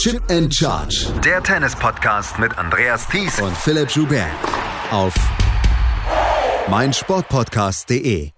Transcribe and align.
Chip 0.00 0.22
and 0.30 0.50
Charge. 0.50 1.12
Der 1.22 1.42
Tennis-Podcast 1.42 2.38
mit 2.38 2.56
Andreas 2.56 3.06
Thies 3.06 3.38
und 3.38 3.54
Philipp 3.54 3.90
Joubert. 3.90 4.30
Auf 4.90 5.12
meinsportpodcast.de. 6.70 8.30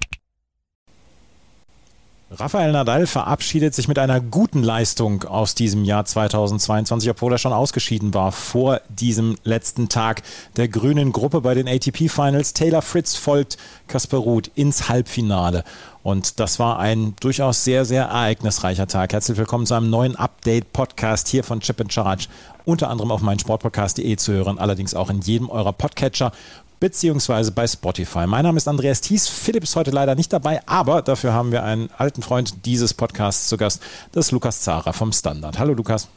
Rafael 2.32 2.72
Nadal 2.72 3.06
verabschiedet 3.06 3.74
sich 3.74 3.86
mit 3.86 4.00
einer 4.00 4.20
guten 4.20 4.64
Leistung 4.64 5.22
aus 5.22 5.54
diesem 5.54 5.84
Jahr 5.84 6.04
2022, 6.04 7.10
obwohl 7.10 7.30
er 7.30 7.38
schon 7.38 7.52
ausgeschieden 7.52 8.12
war 8.12 8.32
vor 8.32 8.80
diesem 8.88 9.36
letzten 9.44 9.88
Tag 9.88 10.22
der 10.56 10.66
grünen 10.66 11.12
Gruppe 11.12 11.42
bei 11.42 11.54
den 11.54 11.68
ATP 11.68 12.08
Finals. 12.08 12.54
Taylor 12.54 12.82
Fritz 12.82 13.14
folgt 13.14 13.56
Kasper 13.86 14.16
Ruth 14.16 14.50
ins 14.56 14.88
Halbfinale. 14.88 15.62
Und 16.02 16.40
das 16.40 16.58
war 16.58 16.78
ein 16.78 17.14
durchaus 17.20 17.62
sehr, 17.62 17.84
sehr 17.84 18.04
ereignisreicher 18.04 18.88
Tag. 18.88 19.12
Herzlich 19.12 19.38
willkommen 19.38 19.66
zu 19.66 19.74
einem 19.74 19.88
neuen 19.88 20.16
Update-Podcast 20.16 21.28
hier 21.28 21.44
von 21.44 21.60
Chip 21.60 21.80
and 21.80 21.92
Charge. 21.92 22.26
Unter 22.64 22.90
anderem 22.90 23.12
auf 23.12 23.22
meinsportpodcast.de 23.22 24.16
zu 24.16 24.32
hören, 24.32 24.58
allerdings 24.58 24.94
auch 24.94 25.10
in 25.10 25.20
jedem 25.20 25.48
eurer 25.48 25.72
Podcatcher 25.72 26.32
beziehungsweise 26.80 27.52
bei 27.52 27.66
Spotify. 27.68 28.26
Mein 28.26 28.42
Name 28.42 28.56
ist 28.56 28.66
Andreas 28.66 29.00
Thies. 29.00 29.28
Philipp 29.28 29.62
ist 29.62 29.76
heute 29.76 29.92
leider 29.92 30.16
nicht 30.16 30.32
dabei, 30.32 30.60
aber 30.66 31.02
dafür 31.02 31.32
haben 31.32 31.52
wir 31.52 31.62
einen 31.62 31.90
alten 31.96 32.22
Freund 32.22 32.66
dieses 32.66 32.92
Podcasts 32.92 33.48
zu 33.48 33.56
Gast, 33.56 33.80
das 34.10 34.26
ist 34.26 34.32
Lukas 34.32 34.62
Zara 34.62 34.92
vom 34.92 35.12
Standard. 35.12 35.60
Hallo 35.60 35.74
Lukas. 35.74 36.08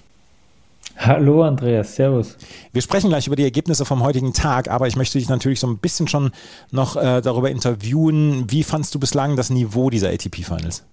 Hallo 0.98 1.44
Andreas, 1.44 1.96
Servus. 1.96 2.38
Wir 2.72 2.82
sprechen 2.82 3.10
gleich 3.10 3.28
über 3.28 3.36
die 3.36 3.44
Ergebnisse 3.44 3.86
vom 3.86 4.02
heutigen 4.02 4.34
Tag, 4.34 4.70
aber 4.70 4.88
ich 4.88 4.96
möchte 4.96 5.18
dich 5.18 5.30
natürlich 5.30 5.60
so 5.60 5.68
ein 5.68 5.78
bisschen 5.78 6.08
schon 6.08 6.32
noch 6.72 6.96
äh, 6.96 7.22
darüber 7.22 7.50
interviewen. 7.52 8.46
Wie 8.50 8.64
fandst 8.64 8.96
du 8.96 9.00
bislang 9.00 9.36
das 9.36 9.50
Niveau 9.50 9.90
dieser 9.90 10.10
ATP-Finals? 10.10 10.86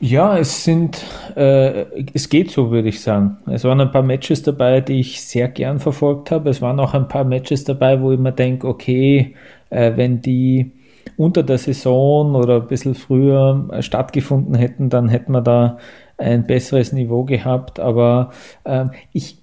Ja, 0.00 0.36
es 0.36 0.64
sind, 0.64 1.00
äh, 1.36 1.86
es 2.12 2.28
geht 2.28 2.50
so, 2.50 2.70
würde 2.70 2.88
ich 2.88 3.00
sagen. 3.00 3.38
Es 3.46 3.64
waren 3.64 3.80
ein 3.80 3.92
paar 3.92 4.02
Matches 4.02 4.42
dabei, 4.42 4.80
die 4.80 5.00
ich 5.00 5.22
sehr 5.22 5.48
gern 5.48 5.78
verfolgt 5.78 6.30
habe. 6.30 6.50
Es 6.50 6.60
waren 6.60 6.78
auch 6.80 6.92
ein 6.92 7.08
paar 7.08 7.24
Matches 7.24 7.64
dabei, 7.64 8.02
wo 8.02 8.12
ich 8.12 8.18
mir 8.18 8.32
denke, 8.32 8.66
okay, 8.66 9.34
äh, 9.70 9.92
wenn 9.96 10.20
die 10.20 10.72
unter 11.16 11.42
der 11.42 11.58
Saison 11.58 12.34
oder 12.34 12.56
ein 12.56 12.66
bisschen 12.66 12.94
früher 12.94 13.68
äh, 13.72 13.82
stattgefunden 13.82 14.54
hätten, 14.56 14.90
dann 14.90 15.08
hätten 15.08 15.32
wir 15.32 15.40
da 15.40 15.78
ein 16.18 16.46
besseres 16.46 16.92
Niveau 16.92 17.24
gehabt. 17.24 17.80
Aber 17.80 18.32
äh, 18.64 18.86
ich, 19.12 19.38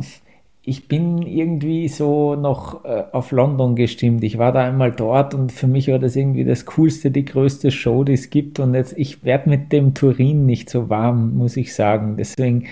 ich 0.63 0.87
bin 0.87 1.23
irgendwie 1.23 1.87
so 1.87 2.35
noch 2.35 2.85
äh, 2.85 3.05
auf 3.13 3.31
London 3.31 3.75
gestimmt. 3.75 4.23
Ich 4.23 4.37
war 4.37 4.51
da 4.51 4.63
einmal 4.63 4.91
dort 4.91 5.33
und 5.33 5.51
für 5.51 5.65
mich 5.65 5.87
war 5.87 5.97
das 5.97 6.15
irgendwie 6.15 6.43
das 6.43 6.67
coolste, 6.67 7.09
die 7.09 7.25
größte 7.25 7.71
Show, 7.71 8.03
die 8.03 8.13
es 8.13 8.29
gibt. 8.29 8.59
Und 8.59 8.75
jetzt, 8.75 8.93
ich 8.95 9.23
werde 9.23 9.49
mit 9.49 9.71
dem 9.71 9.95
Turin 9.95 10.45
nicht 10.45 10.69
so 10.69 10.87
warm, 10.87 11.35
muss 11.35 11.57
ich 11.57 11.73
sagen. 11.73 12.15
Deswegen, 12.15 12.65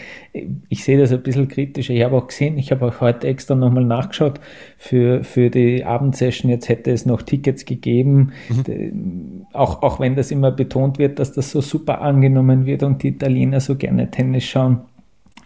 ich 0.69 0.83
sehe 0.83 0.99
das 0.99 1.11
ein 1.11 1.23
bisschen 1.23 1.47
kritischer. 1.47 1.95
Ich 1.95 2.03
habe 2.03 2.15
auch 2.15 2.27
gesehen, 2.27 2.59
ich 2.59 2.69
habe 2.71 2.85
auch 2.85 3.01
heute 3.01 3.27
extra 3.27 3.55
nochmal 3.55 3.85
nachgeschaut 3.85 4.39
für, 4.77 5.23
für 5.23 5.49
die 5.49 5.83
Abendsession. 5.83 6.51
Jetzt 6.51 6.69
hätte 6.69 6.91
es 6.91 7.07
noch 7.07 7.23
Tickets 7.23 7.65
gegeben. 7.65 8.33
Mhm. 8.49 9.47
Auch, 9.51 9.81
auch 9.81 9.99
wenn 9.99 10.15
das 10.15 10.29
immer 10.29 10.51
betont 10.51 10.99
wird, 10.99 11.17
dass 11.17 11.31
das 11.31 11.49
so 11.49 11.61
super 11.61 12.01
angenommen 12.01 12.67
wird 12.67 12.83
und 12.83 13.01
die 13.01 13.07
Italiener 13.07 13.61
so 13.61 13.75
gerne 13.75 14.11
Tennis 14.11 14.43
schauen 14.43 14.81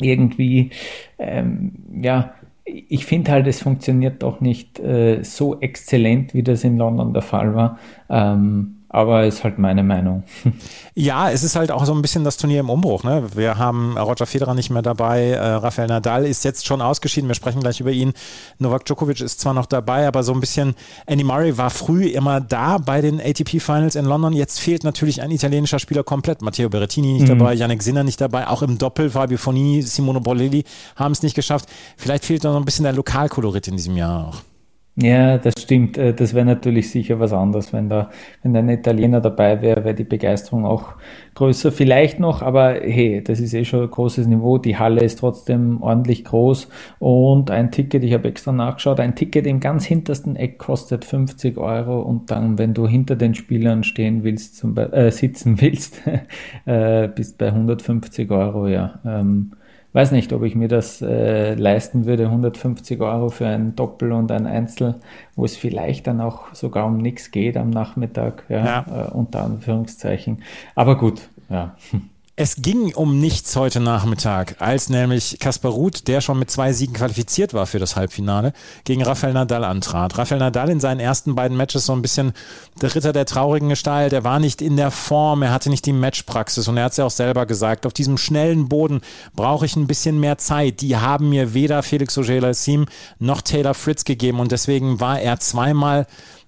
irgendwie, 0.04 0.72
ähm, 1.18 1.74
ja, 2.02 2.34
ich 2.66 3.06
finde 3.06 3.32
halt, 3.32 3.48
es 3.48 3.62
funktioniert 3.62 4.24
doch 4.24 4.40
nicht 4.40 4.80
äh, 4.80 5.24
so 5.24 5.60
exzellent, 5.60 6.34
wie 6.34 6.44
das 6.44 6.64
in 6.64 6.78
London 6.78 7.14
der 7.14 7.22
Fall 7.22 7.56
war. 7.56 7.78
Ähm, 8.10 8.83
aber 8.94 9.26
ist 9.26 9.44
halt 9.44 9.60
meine 9.60 9.84
Meinung. 9.84 10.24
Ja, 10.96 11.32
es 11.32 11.42
ist 11.42 11.56
halt 11.56 11.72
auch 11.72 11.86
so 11.86 11.94
ein 11.96 12.04
bisschen 12.04 12.24
das 12.24 12.38
Turnier 12.38 12.60
im 12.60 12.70
Umbruch. 12.70 13.04
Ne? 13.04 13.24
Wir 13.34 13.58
haben 13.58 13.98
Roger 13.98 14.28
Federer 14.28 14.54
nicht 14.54 14.70
mehr 14.70 14.84
dabei, 14.84 15.32
äh, 15.32 15.40
Rafael 15.40 15.88
Nadal 15.88 16.24
ist 16.24 16.44
jetzt 16.44 16.68
schon 16.68 16.84
ausgeschieden, 16.84 17.28
wir 17.28 17.34
sprechen 17.34 17.62
gleich 17.62 17.80
über 17.80 17.90
ihn. 17.90 18.14
Novak 18.60 18.86
Djokovic 18.86 19.20
ist 19.20 19.40
zwar 19.40 19.56
noch 19.56 19.66
dabei, 19.66 20.08
aber 20.08 20.22
so 20.22 20.34
ein 20.34 20.40
bisschen, 20.40 20.76
Andy 21.08 21.24
Murray 21.24 21.58
war 21.58 21.72
früh 21.72 22.10
immer 22.10 22.42
da 22.42 22.78
bei 22.78 23.02
den 23.02 23.20
ATP 23.20 23.60
Finals 23.60 23.96
in 23.96 24.06
London. 24.06 24.34
Jetzt 24.34 24.60
fehlt 24.60 24.84
natürlich 24.84 25.24
ein 25.24 25.32
italienischer 25.32 25.80
Spieler 25.80 26.04
komplett. 26.04 26.44
Matteo 26.44 26.70
Berrettini 26.70 27.14
nicht 27.14 27.24
mhm. 27.24 27.40
dabei, 27.40 27.56
Yannick 27.56 27.82
Sinner 27.82 28.04
nicht 28.04 28.22
dabei, 28.22 28.48
auch 28.48 28.62
im 28.62 28.78
Doppel, 28.78 29.10
Fabio 29.10 29.40
Fonini, 29.40 29.82
Simone 29.82 30.22
Bolelli 30.22 30.64
haben 30.96 31.14
es 31.14 31.24
nicht 31.24 31.34
geschafft. 31.34 31.68
Vielleicht 31.98 32.24
fehlt 32.24 32.44
noch 32.44 32.56
ein 32.56 32.66
bisschen 32.66 32.84
der 32.84 32.94
Lokalkolorit 32.94 33.68
in 33.68 33.78
diesem 33.78 33.98
Jahr 33.98 34.28
auch. 34.28 34.53
Ja, 34.96 35.40
das 35.40 35.56
stimmt. 35.60 35.98
Äh, 35.98 36.14
das 36.14 36.36
wäre 36.36 36.46
natürlich 36.46 36.92
sicher 36.92 37.20
was 37.20 37.34
anderes, 37.34 37.74
wenn 37.74 37.90
da, 37.90 38.12
wenn 38.44 38.56
ein 38.56 38.70
Italiener 38.70 39.22
dabei 39.22 39.60
wäre, 39.64 39.84
wäre 39.84 39.96
die 39.96 40.04
Begeisterung 40.04 40.66
auch 40.68 40.94
größer. 41.34 41.72
Vielleicht 41.72 42.20
noch, 42.20 42.44
aber 42.44 42.76
hey, 42.76 43.24
das 43.24 43.40
ist 43.40 43.56
eh 43.56 43.66
schon 43.66 43.82
ein 43.82 43.90
großes 43.90 44.28
Niveau. 44.28 44.60
Die 44.60 44.78
Halle 44.78 45.02
ist 45.04 45.18
trotzdem 45.18 45.82
ordentlich 45.82 46.24
groß 46.26 46.70
und 47.00 47.50
ein 47.50 47.72
Ticket, 47.72 48.04
ich 48.04 48.14
habe 48.14 48.28
extra 48.28 48.52
nachgeschaut, 48.52 49.00
ein 49.00 49.16
Ticket 49.16 49.48
im 49.48 49.60
ganz 49.60 49.84
hintersten 49.84 50.36
Eck 50.36 50.60
kostet 50.60 51.06
50 51.06 51.58
Euro 51.58 52.00
und 52.02 52.30
dann, 52.30 52.60
wenn 52.60 52.76
du 52.76 52.88
hinter 52.88 53.16
den 53.16 53.34
Spielern 53.34 53.84
stehen 53.84 54.24
willst, 54.24 54.58
zum, 54.58 54.78
äh, 54.78 55.10
sitzen 55.12 55.60
willst, 55.60 56.02
äh, 56.66 57.08
bist 57.08 57.40
bei 57.40 57.48
150 57.48 58.30
Euro, 58.30 58.68
ja. 58.68 59.00
Ähm, 59.04 59.54
weiß 59.94 60.12
nicht, 60.12 60.34
ob 60.34 60.44
ich 60.44 60.56
mir 60.56 60.68
das 60.68 61.02
äh, 61.02 61.54
leisten 61.56 62.06
würde, 62.06 62.26
150 62.26 63.00
Euro 63.00 63.30
für 63.30 63.48
ein 63.48 63.76
Doppel 63.76 64.12
und 64.12 64.32
ein 64.32 64.46
Einzel, 64.48 64.96
wo 65.36 65.46
es 65.46 65.56
vielleicht 65.56 66.08
dann 66.08 66.20
auch 66.20 66.54
sogar 66.54 66.86
um 66.86 66.98
nichts 66.98 67.32
geht 67.32 67.58
am 67.58 67.70
Nachmittag, 67.70 68.44
ja, 68.50 68.66
ja. 68.66 69.08
Äh, 69.08 69.12
unter 69.12 69.44
Anführungszeichen. 69.44 70.44
Aber 70.76 70.98
gut, 70.98 71.30
ja. 71.50 71.76
Es 72.36 72.56
ging 72.56 72.96
um 72.96 73.20
nichts 73.20 73.56
heute 73.56 73.80
Nachmittag, 73.80 74.56
als 74.58 74.90
nämlich 74.90 75.38
Kaspar 75.40 75.72
Ruth, 75.72 76.08
der 76.08 76.20
schon 76.20 76.40
mit 76.40 76.50
zwei 76.50 76.74
Siegen 76.74 76.96
qualifiziert 76.96 77.54
war 77.54 77.68
für 77.68 77.78
das 77.78 77.96
Halbfinale, 77.96 78.54
gegen 78.86 79.04
Rafael 79.04 79.34
Nadal 79.34 79.64
antrat. 79.64 80.18
Rafael 80.18 80.40
Nadal 80.40 80.72
in 80.72 80.80
seinen 80.80 81.00
ersten 81.00 81.36
beiden 81.36 81.56
Matches 81.56 81.86
so 81.86 81.94
ein 81.94 82.02
bisschen 82.02 82.34
der 82.82 82.96
Ritter 82.96 83.14
der 83.14 83.28
traurigen 83.28 83.70
Gestalt. 83.70 84.14
Er 84.14 84.24
war 84.24 84.40
nicht 84.40 84.64
in 84.64 84.78
der 84.78 84.90
Form, 84.90 85.44
er 85.44 85.52
hatte 85.52 85.70
nicht 85.70 85.86
die 85.86 85.94
Matchpraxis 85.94 86.68
und 86.68 86.76
er 86.76 86.86
hat 86.86 86.94
es 86.94 86.98
ja 86.98 87.06
auch 87.06 87.12
selber 87.12 87.46
gesagt, 87.46 87.86
auf 87.86 87.94
diesem 87.94 88.18
schnellen 88.18 88.68
Boden 88.68 89.02
brauche 89.36 89.68
ich 89.68 89.76
ein 89.76 89.86
bisschen 89.86 90.20
mehr 90.20 90.40
Zeit. 90.40 90.82
Die 90.82 90.98
haben 90.98 91.30
mir 91.30 91.54
weder 91.54 91.84
Felix 91.84 92.18
Auger-Aliassime 92.18 92.88
noch 93.20 93.44
Taylor 93.44 93.76
Fritz 93.76 94.06
gegeben 94.06 94.40
und 94.40 94.52
deswegen 94.52 95.00
war 95.00 95.20
er 95.20 95.40
zweimal 95.40 96.08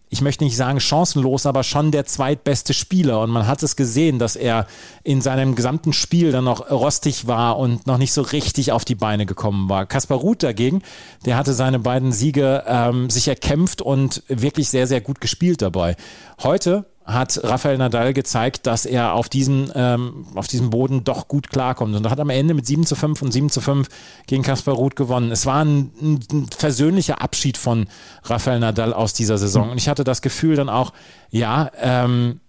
ich 0.09 0.21
möchte 0.21 0.43
nicht 0.43 0.55
sagen 0.55 0.79
chancenlos, 0.79 1.45
aber 1.45 1.63
schon 1.63 1.91
der 1.91 2.05
zweitbeste 2.05 2.73
Spieler. 2.73 3.21
Und 3.21 3.31
man 3.31 3.47
hat 3.47 3.63
es 3.63 3.75
gesehen, 3.75 4.19
dass 4.19 4.35
er 4.35 4.67
in 5.03 5.21
seinem 5.21 5.55
gesamten 5.55 5.93
Spiel 5.93 6.31
dann 6.31 6.43
noch 6.43 6.69
rostig 6.69 7.27
war 7.27 7.57
und 7.57 7.87
noch 7.87 7.97
nicht 7.97 8.13
so 8.13 8.21
richtig 8.21 8.71
auf 8.71 8.85
die 8.85 8.95
Beine 8.95 9.25
gekommen 9.25 9.67
war. 9.67 9.85
Kaspar 9.85 10.17
Ruth 10.17 10.43
dagegen, 10.43 10.81
der 11.25 11.37
hatte 11.37 11.53
seine 11.53 11.79
beiden 11.79 12.11
Siege 12.11 12.63
ähm, 12.67 13.09
sich 13.09 13.27
erkämpft 13.27 13.81
und 13.81 14.23
wirklich 14.27 14.69
sehr, 14.69 14.87
sehr 14.87 15.01
gut 15.01 15.21
gespielt 15.21 15.61
dabei. 15.61 15.95
Heute 16.43 16.85
hat 17.05 17.39
Rafael 17.43 17.77
Nadal 17.77 18.13
gezeigt, 18.13 18.65
dass 18.65 18.85
er 18.85 19.13
auf 19.13 19.29
diesem, 19.29 19.71
ähm, 19.75 20.25
auf 20.33 20.47
diesem 20.47 20.71
Boden 20.71 21.03
doch 21.03 21.27
gut 21.27 21.49
klarkommt. 21.49 21.95
Und 21.95 22.09
hat 22.09 22.19
am 22.19 22.31
Ende 22.31 22.55
mit 22.55 22.65
7 22.65 22.85
zu 22.85 22.95
5 22.95 23.21
und 23.21 23.31
7 23.31 23.49
zu 23.49 23.61
5 23.61 23.87
gegen 24.25 24.41
Kaspar 24.41 24.73
Ruth 24.73 24.95
gewonnen. 24.95 25.31
Es 25.31 25.45
war 25.45 25.63
ein, 25.63 25.91
ein 26.01 26.47
versöhnlicher 26.57 27.21
Abschied 27.21 27.57
von 27.57 27.87
Rafael 28.23 28.59
Nadal 28.59 28.93
aus 28.93 29.13
dieser 29.13 29.37
Saison. 29.37 29.69
Und 29.69 29.77
ich 29.77 29.87
hatte 29.87 30.03
das 30.03 30.23
Gefühl 30.23 30.55
dann 30.55 30.69
auch, 30.69 30.93
ja, 31.29 31.69
ähm, 31.79 32.39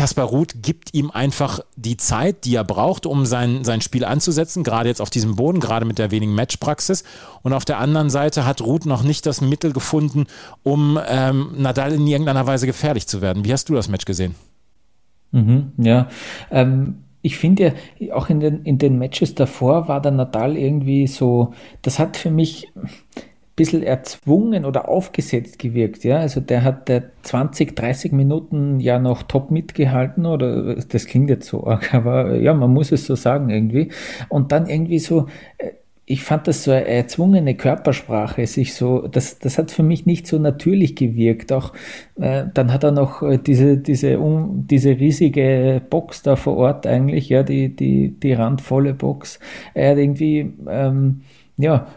Kaspar 0.00 0.24
Ruth 0.24 0.62
gibt 0.62 0.94
ihm 0.94 1.10
einfach 1.10 1.60
die 1.76 1.98
Zeit, 1.98 2.46
die 2.46 2.54
er 2.54 2.64
braucht, 2.64 3.04
um 3.04 3.26
sein, 3.26 3.64
sein 3.64 3.82
Spiel 3.82 4.06
anzusetzen, 4.06 4.64
gerade 4.64 4.88
jetzt 4.88 5.02
auf 5.02 5.10
diesem 5.10 5.36
Boden, 5.36 5.60
gerade 5.60 5.84
mit 5.84 5.98
der 5.98 6.10
wenigen 6.10 6.34
Matchpraxis. 6.34 7.04
Und 7.42 7.52
auf 7.52 7.66
der 7.66 7.76
anderen 7.76 8.08
Seite 8.08 8.46
hat 8.46 8.62
Ruth 8.62 8.86
noch 8.86 9.02
nicht 9.02 9.26
das 9.26 9.42
Mittel 9.42 9.74
gefunden, 9.74 10.24
um 10.62 10.98
ähm, 11.06 11.50
Nadal 11.58 11.92
in 11.92 12.06
irgendeiner 12.06 12.46
Weise 12.46 12.64
gefährlich 12.64 13.08
zu 13.08 13.20
werden. 13.20 13.44
Wie 13.44 13.52
hast 13.52 13.68
du 13.68 13.74
das 13.74 13.90
Match 13.90 14.06
gesehen? 14.06 14.36
Mhm, 15.32 15.72
ja, 15.76 16.08
ähm, 16.50 17.04
ich 17.20 17.36
finde 17.36 17.74
ja, 17.98 18.14
auch 18.14 18.30
in 18.30 18.40
den, 18.40 18.62
in 18.62 18.78
den 18.78 18.96
Matches 18.96 19.34
davor 19.34 19.86
war 19.86 20.00
der 20.00 20.12
Nadal 20.12 20.56
irgendwie 20.56 21.08
so, 21.08 21.52
das 21.82 21.98
hat 21.98 22.16
für 22.16 22.30
mich 22.30 22.72
bisschen 23.60 23.82
erzwungen 23.82 24.64
oder 24.64 24.88
aufgesetzt 24.88 25.58
gewirkt. 25.58 26.02
Ja? 26.02 26.16
Also 26.16 26.40
der 26.40 26.64
hat 26.64 26.88
der 26.88 27.10
20, 27.24 27.76
30 27.76 28.10
Minuten 28.12 28.80
ja 28.80 28.98
noch 28.98 29.22
top 29.22 29.50
mitgehalten 29.50 30.24
oder 30.24 30.76
das 30.76 31.04
klingt 31.04 31.28
jetzt 31.28 31.46
so 31.46 31.66
arg, 31.66 31.92
aber 31.94 32.36
ja, 32.36 32.54
man 32.54 32.72
muss 32.72 32.90
es 32.90 33.04
so 33.04 33.16
sagen 33.16 33.50
irgendwie. 33.50 33.90
Und 34.30 34.50
dann 34.50 34.66
irgendwie 34.66 34.98
so, 34.98 35.26
äh, 35.58 35.72
ich 36.06 36.22
fand 36.22 36.48
das 36.48 36.64
so 36.64 36.70
eine 36.70 36.86
erzwungene 36.86 37.54
Körpersprache, 37.54 38.46
sich 38.46 38.72
so, 38.72 39.06
das, 39.06 39.38
das 39.38 39.58
hat 39.58 39.70
für 39.70 39.82
mich 39.82 40.06
nicht 40.06 40.26
so 40.26 40.38
natürlich 40.38 40.96
gewirkt. 40.96 41.52
Auch 41.52 41.74
äh, 42.18 42.46
dann 42.54 42.72
hat 42.72 42.82
er 42.82 42.92
noch 42.92 43.22
äh, 43.22 43.36
diese, 43.36 43.76
diese, 43.76 44.20
um, 44.20 44.66
diese 44.68 44.98
riesige 44.98 45.82
Box 45.90 46.22
da 46.22 46.36
vor 46.36 46.56
Ort 46.56 46.86
eigentlich, 46.86 47.28
ja, 47.28 47.42
die, 47.42 47.76
die, 47.76 48.18
die 48.18 48.32
randvolle 48.32 48.94
Box. 48.94 49.38
Er 49.74 49.90
hat 49.90 49.98
irgendwie, 49.98 50.50
ähm, 50.66 51.20
ja, 51.58 51.88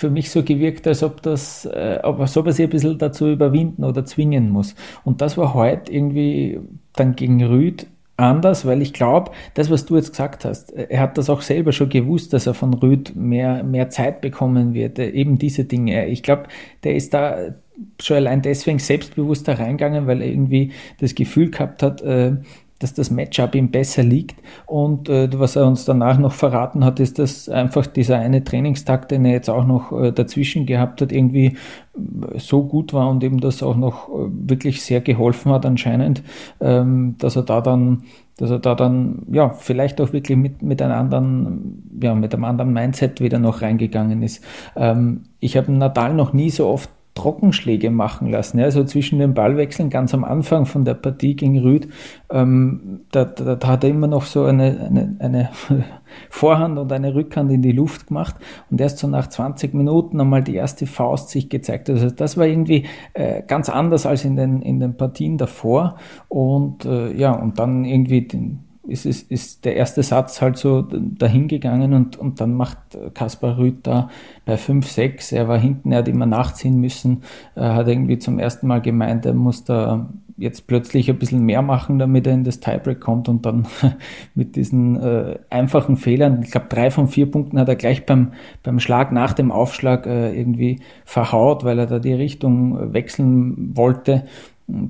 für 0.00 0.10
mich 0.10 0.30
so 0.30 0.42
gewirkt, 0.42 0.86
als 0.86 1.02
ob 1.02 1.22
das, 1.22 1.66
äh, 1.66 2.00
als 2.02 2.36
ob 2.36 2.46
er 2.46 2.52
sich 2.52 2.64
ein 2.64 2.70
bisschen 2.70 2.98
dazu 2.98 3.28
überwinden 3.28 3.84
oder 3.84 4.04
zwingen 4.04 4.50
muss. 4.50 4.74
Und 5.04 5.20
das 5.20 5.36
war 5.36 5.54
heute 5.54 5.92
irgendwie 5.92 6.58
dann 6.94 7.14
gegen 7.14 7.44
Rüd 7.44 7.86
anders, 8.16 8.66
weil 8.66 8.82
ich 8.82 8.92
glaube, 8.92 9.30
das, 9.54 9.70
was 9.70 9.86
du 9.86 9.96
jetzt 9.96 10.10
gesagt 10.10 10.44
hast, 10.44 10.72
er 10.72 11.00
hat 11.00 11.18
das 11.18 11.30
auch 11.30 11.42
selber 11.42 11.72
schon 11.72 11.88
gewusst, 11.88 12.32
dass 12.32 12.46
er 12.46 12.54
von 12.54 12.74
Rüd 12.74 13.16
mehr, 13.16 13.62
mehr 13.62 13.88
Zeit 13.90 14.20
bekommen 14.20 14.74
wird, 14.74 14.98
eben 14.98 15.38
diese 15.38 15.64
Dinge. 15.64 16.06
Ich 16.06 16.22
glaube, 16.22 16.44
der 16.84 16.94
ist 16.94 17.14
da 17.14 17.54
schon 18.00 18.16
allein 18.18 18.42
deswegen 18.42 18.78
selbstbewusst 18.78 19.48
da 19.48 19.54
reingegangen, 19.54 20.06
weil 20.06 20.20
er 20.20 20.28
irgendwie 20.28 20.72
das 20.98 21.14
Gefühl 21.14 21.50
gehabt 21.50 21.82
hat, 21.82 22.02
äh, 22.02 22.32
dass 22.80 22.94
das 22.94 23.10
Matchup 23.10 23.54
ihm 23.54 23.70
besser 23.70 24.02
liegt. 24.02 24.42
Und 24.66 25.08
äh, 25.08 25.28
was 25.38 25.54
er 25.54 25.66
uns 25.66 25.84
danach 25.84 26.18
noch 26.18 26.32
verraten 26.32 26.84
hat, 26.84 26.98
ist, 26.98 27.18
dass 27.18 27.48
einfach 27.48 27.86
dieser 27.86 28.18
eine 28.18 28.42
Trainingstag, 28.42 29.08
den 29.08 29.24
er 29.24 29.32
jetzt 29.32 29.50
auch 29.50 29.66
noch 29.66 29.92
äh, 29.92 30.12
dazwischen 30.12 30.66
gehabt 30.66 31.00
hat, 31.00 31.12
irgendwie 31.12 31.56
äh, 31.94 32.38
so 32.38 32.64
gut 32.64 32.92
war 32.92 33.08
und 33.08 33.22
eben 33.22 33.38
das 33.38 33.62
auch 33.62 33.76
noch 33.76 34.08
äh, 34.08 34.28
wirklich 34.30 34.82
sehr 34.82 35.00
geholfen 35.00 35.52
hat 35.52 35.64
anscheinend, 35.64 36.22
ähm, 36.60 37.14
dass 37.18 37.36
er 37.36 37.42
da 37.42 37.60
dann 37.60 38.02
dass 38.38 38.50
er 38.50 38.58
da 38.58 38.74
dann 38.74 39.26
ja 39.30 39.50
vielleicht 39.50 40.00
auch 40.00 40.14
wirklich 40.14 40.38
mit, 40.38 40.62
mit 40.62 40.80
einem 40.80 40.94
anderen, 40.94 41.98
ja, 42.02 42.14
mit 42.14 42.32
einem 42.32 42.44
anderen 42.44 42.72
Mindset 42.72 43.20
wieder 43.20 43.38
noch 43.38 43.60
reingegangen 43.60 44.22
ist. 44.22 44.42
Ähm, 44.76 45.24
ich 45.40 45.58
habe 45.58 45.70
Natal 45.70 46.14
noch 46.14 46.32
nie 46.32 46.48
so 46.48 46.66
oft 46.66 46.88
Trockenschläge 47.20 47.90
machen 47.90 48.30
lassen. 48.30 48.58
Ja, 48.58 48.64
also 48.64 48.82
zwischen 48.84 49.18
den 49.18 49.34
Ballwechseln 49.34 49.90
ganz 49.90 50.14
am 50.14 50.24
Anfang 50.24 50.64
von 50.64 50.86
der 50.86 50.94
Partie 50.94 51.36
gegen 51.36 51.58
Rüd, 51.58 51.88
ähm, 52.30 53.00
da, 53.12 53.26
da, 53.26 53.56
da, 53.56 53.68
hat 53.68 53.84
er 53.84 53.90
immer 53.90 54.06
noch 54.06 54.24
so 54.24 54.44
eine, 54.44 54.80
eine, 54.80 55.16
eine 55.18 55.50
Vorhand 56.30 56.78
und 56.78 56.90
eine 56.90 57.14
Rückhand 57.14 57.52
in 57.52 57.60
die 57.60 57.72
Luft 57.72 58.06
gemacht 58.06 58.36
und 58.70 58.80
erst 58.80 58.98
so 58.98 59.06
nach 59.06 59.26
20 59.26 59.74
Minuten 59.74 60.18
einmal 60.18 60.42
die 60.42 60.54
erste 60.54 60.86
Faust 60.86 61.28
sich 61.28 61.50
gezeigt. 61.50 61.90
Also 61.90 62.10
das 62.10 62.38
war 62.38 62.46
irgendwie 62.46 62.86
äh, 63.12 63.42
ganz 63.46 63.68
anders 63.68 64.06
als 64.06 64.24
in 64.24 64.36
den, 64.36 64.62
in 64.62 64.80
den 64.80 64.96
Partien 64.96 65.36
davor 65.36 65.96
und 66.28 66.86
äh, 66.86 67.12
ja, 67.12 67.32
und 67.32 67.58
dann 67.58 67.84
irgendwie 67.84 68.22
den, 68.22 68.69
ist, 68.90 69.06
ist, 69.06 69.30
ist 69.30 69.64
der 69.64 69.76
erste 69.76 70.02
Satz 70.02 70.42
halt 70.42 70.56
so 70.56 70.82
dahingegangen 70.82 71.94
und, 71.94 72.16
und 72.16 72.40
dann 72.40 72.54
macht 72.54 72.78
Kaspar 73.14 73.56
Rüth 73.58 73.78
da 73.84 74.10
bei 74.44 74.56
5, 74.56 74.86
6, 74.86 75.32
er 75.32 75.48
war 75.48 75.58
hinten, 75.58 75.92
er 75.92 75.98
hat 75.98 76.08
immer 76.08 76.26
nachziehen 76.26 76.80
müssen, 76.80 77.22
er 77.54 77.74
hat 77.74 77.88
irgendwie 77.88 78.18
zum 78.18 78.38
ersten 78.38 78.66
Mal 78.66 78.80
gemeint, 78.80 79.24
er 79.26 79.34
muss 79.34 79.64
da 79.64 80.08
jetzt 80.40 80.66
plötzlich 80.66 81.10
ein 81.10 81.18
bisschen 81.18 81.44
mehr 81.44 81.60
machen, 81.60 81.98
damit 81.98 82.26
er 82.26 82.32
in 82.32 82.44
das 82.44 82.60
Tiebreak 82.60 82.98
kommt 83.00 83.28
und 83.28 83.44
dann 83.44 83.66
mit 84.34 84.56
diesen 84.56 85.00
äh, 85.00 85.38
einfachen 85.50 85.96
Fehlern, 85.96 86.42
ich 86.42 86.50
glaube 86.50 86.66
drei 86.68 86.90
von 86.90 87.08
vier 87.08 87.30
Punkten 87.30 87.58
hat 87.58 87.68
er 87.68 87.76
gleich 87.76 88.06
beim, 88.06 88.32
beim 88.62 88.80
Schlag 88.80 89.12
nach 89.12 89.34
dem 89.34 89.52
Aufschlag 89.52 90.06
äh, 90.06 90.34
irgendwie 90.34 90.80
verhaut, 91.04 91.62
weil 91.62 91.78
er 91.78 91.86
da 91.86 91.98
die 91.98 92.14
Richtung 92.14 92.92
wechseln 92.94 93.76
wollte. 93.76 94.24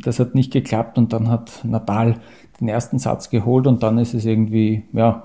Das 0.02 0.18
hat 0.18 0.34
nicht 0.34 0.52
geklappt 0.52 0.98
und 0.98 1.12
dann 1.12 1.28
hat 1.28 1.64
Natal 1.64 2.16
den 2.60 2.68
ersten 2.68 2.98
Satz 2.98 3.30
geholt 3.30 3.66
und 3.66 3.82
dann 3.82 3.98
ist 3.98 4.14
es 4.14 4.26
irgendwie 4.26 4.84
ja, 4.92 5.24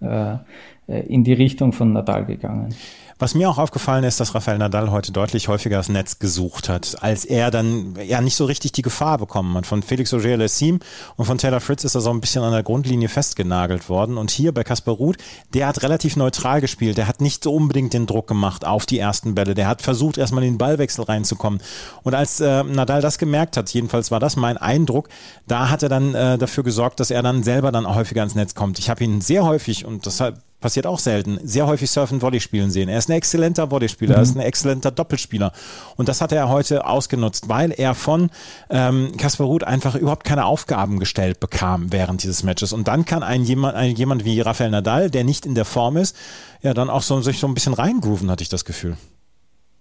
äh, 0.00 1.00
in 1.06 1.24
die 1.24 1.32
Richtung 1.32 1.72
von 1.72 1.92
Nadal 1.92 2.24
gegangen. 2.24 2.74
Was 3.20 3.34
mir 3.34 3.50
auch 3.50 3.58
aufgefallen 3.58 4.04
ist, 4.04 4.20
dass 4.20 4.36
Rafael 4.36 4.58
Nadal 4.58 4.92
heute 4.92 5.10
deutlich 5.10 5.48
häufiger 5.48 5.78
das 5.78 5.88
Netz 5.88 6.20
gesucht 6.20 6.68
hat, 6.68 7.02
als 7.02 7.24
er 7.24 7.50
dann 7.50 7.96
ja 8.00 8.20
nicht 8.20 8.36
so 8.36 8.44
richtig 8.44 8.70
die 8.70 8.82
Gefahr 8.82 9.18
bekommen 9.18 9.56
hat. 9.56 9.66
Von 9.66 9.82
Felix 9.82 10.14
Auger-Aliassime 10.14 10.78
und 11.16 11.24
von 11.24 11.36
Taylor 11.36 11.58
Fritz 11.58 11.82
ist 11.82 11.96
er 11.96 12.00
so 12.00 12.10
ein 12.10 12.20
bisschen 12.20 12.44
an 12.44 12.52
der 12.52 12.62
Grundlinie 12.62 13.08
festgenagelt 13.08 13.88
worden. 13.88 14.18
Und 14.18 14.30
hier 14.30 14.54
bei 14.54 14.62
Kaspar 14.62 14.94
Ruth, 14.94 15.16
der 15.52 15.66
hat 15.66 15.82
relativ 15.82 16.14
neutral 16.14 16.60
gespielt. 16.60 16.96
Der 16.96 17.08
hat 17.08 17.20
nicht 17.20 17.42
so 17.42 17.52
unbedingt 17.52 17.92
den 17.92 18.06
Druck 18.06 18.28
gemacht 18.28 18.64
auf 18.64 18.86
die 18.86 19.00
ersten 19.00 19.34
Bälle. 19.34 19.54
Der 19.54 19.66
hat 19.66 19.82
versucht, 19.82 20.16
erstmal 20.16 20.44
in 20.44 20.52
den 20.52 20.58
Ballwechsel 20.58 21.04
reinzukommen. 21.04 21.60
Und 22.04 22.14
als 22.14 22.38
äh, 22.38 22.62
Nadal 22.62 23.00
das 23.00 23.18
gemerkt 23.18 23.56
hat, 23.56 23.68
jedenfalls 23.70 24.12
war 24.12 24.20
das 24.20 24.36
mein 24.36 24.58
Eindruck, 24.58 25.08
da 25.48 25.70
hat 25.70 25.82
er 25.82 25.88
dann 25.88 26.14
äh, 26.14 26.38
dafür 26.38 26.62
gesorgt, 26.62 27.00
dass 27.00 27.10
er 27.10 27.24
dann 27.24 27.42
selber 27.42 27.72
dann 27.72 27.92
häufiger 27.92 28.22
ins 28.22 28.36
Netz 28.36 28.54
kommt. 28.54 28.78
Ich 28.78 28.88
habe 28.88 29.02
ihn 29.02 29.20
sehr 29.20 29.44
häufig, 29.44 29.84
und 29.84 30.06
deshalb 30.06 30.40
passiert 30.60 30.86
auch 30.86 30.98
selten, 30.98 31.38
sehr 31.42 31.66
häufig 31.66 31.90
Surfen 31.90 32.20
Volley 32.20 32.40
spielen 32.40 32.70
sehen. 32.70 32.88
Er 32.88 32.98
ist 32.98 33.08
ein 33.08 33.16
exzellenter 33.16 33.70
Volleyspieler, 33.70 34.14
mhm. 34.14 34.18
er 34.18 34.22
ist 34.22 34.36
ein 34.36 34.40
exzellenter 34.40 34.90
Doppelspieler. 34.90 35.52
Und 35.96 36.08
das 36.08 36.20
hat 36.20 36.32
er 36.32 36.48
heute 36.48 36.86
ausgenutzt, 36.86 37.48
weil 37.48 37.72
er 37.72 37.94
von 37.94 38.30
ähm, 38.70 39.12
Kasper 39.16 39.44
Ruth 39.44 39.64
einfach 39.64 39.94
überhaupt 39.94 40.24
keine 40.24 40.46
Aufgaben 40.46 40.98
gestellt 40.98 41.40
bekam 41.40 41.92
während 41.92 42.22
dieses 42.22 42.42
Matches. 42.42 42.72
Und 42.72 42.88
dann 42.88 43.04
kann 43.04 43.22
ein 43.22 43.42
jemand, 43.44 43.76
ein 43.76 43.94
jemand 43.94 44.24
wie 44.24 44.40
Rafael 44.40 44.70
Nadal, 44.70 45.10
der 45.10 45.24
nicht 45.24 45.46
in 45.46 45.54
der 45.54 45.64
Form 45.64 45.96
ist, 45.96 46.16
ja 46.62 46.74
dann 46.74 46.90
auch 46.90 47.02
so, 47.02 47.20
sich 47.20 47.38
so 47.38 47.46
ein 47.46 47.54
bisschen 47.54 47.74
reingrooven, 47.74 48.30
hatte 48.30 48.42
ich 48.42 48.48
das 48.48 48.64
Gefühl. 48.64 48.96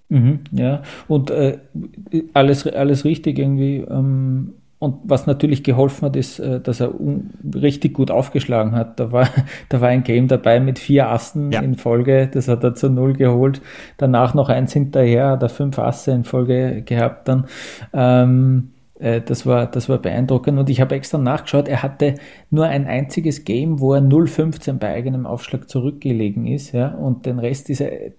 Mhm, 0.10 0.42
ja, 0.52 0.84
und 1.08 1.32
äh, 1.32 1.58
alles, 2.34 2.66
alles 2.66 3.04
richtig 3.04 3.40
irgendwie. 3.40 3.78
Ähm 3.78 4.54
und 4.80 4.98
was 5.04 5.26
natürlich 5.26 5.64
geholfen 5.64 6.06
hat, 6.06 6.16
ist, 6.16 6.40
äh, 6.40 6.60
dass 6.60 6.80
er 6.80 6.94
richtig 7.56 7.94
gut 7.94 8.12
aufgeschlagen 8.12 8.74
hat. 8.74 9.00
Da 9.00 9.12
war, 9.12 9.28
da 9.70 9.82
war 9.82 9.90
ein 9.90 10.04
Game 10.04 10.28
dabei 10.28 10.60
mit 10.60 10.78
vier 10.78 11.10
Assen 11.10 11.52
ja. 11.52 11.62
in 11.62 11.76
Folge. 11.76 12.30
Das 12.32 12.48
hat 12.48 12.64
er 12.64 12.76
zu 12.76 12.90
Null 12.90 13.14
geholt. 13.14 13.62
Danach 13.98 14.36
noch 14.36 14.50
eins 14.50 14.74
hinterher, 14.74 15.30
hat 15.30 15.42
er 15.42 15.50
fünf 15.50 15.80
Asse 15.80 16.12
in 16.12 16.24
Folge 16.24 16.84
gehabt 16.84 17.28
dann. 17.28 17.46
Ähm, 17.92 18.74
äh, 19.00 19.22
das 19.22 19.48
war, 19.48 19.66
das 19.66 19.90
war 19.90 19.98
beeindruckend. 19.98 20.60
Und 20.60 20.70
ich 20.70 20.80
habe 20.80 20.94
extra 20.94 21.18
nachgeschaut, 21.18 21.68
er 21.68 21.82
hatte 21.82 22.16
nur 22.52 22.66
ein 22.66 22.86
einziges 22.86 23.46
Game, 23.46 23.80
wo 23.80 23.96
er 23.96 24.02
0,15 24.02 24.74
bei 24.74 24.94
eigenem 24.94 25.26
Aufschlag 25.26 25.70
zurückgelegen 25.70 26.46
ist. 26.46 26.72
Ja, 26.72 26.90
und 26.90 27.26
den 27.26 27.40
Rest 27.40 27.72
ist 27.72 27.82
er, 27.82 28.12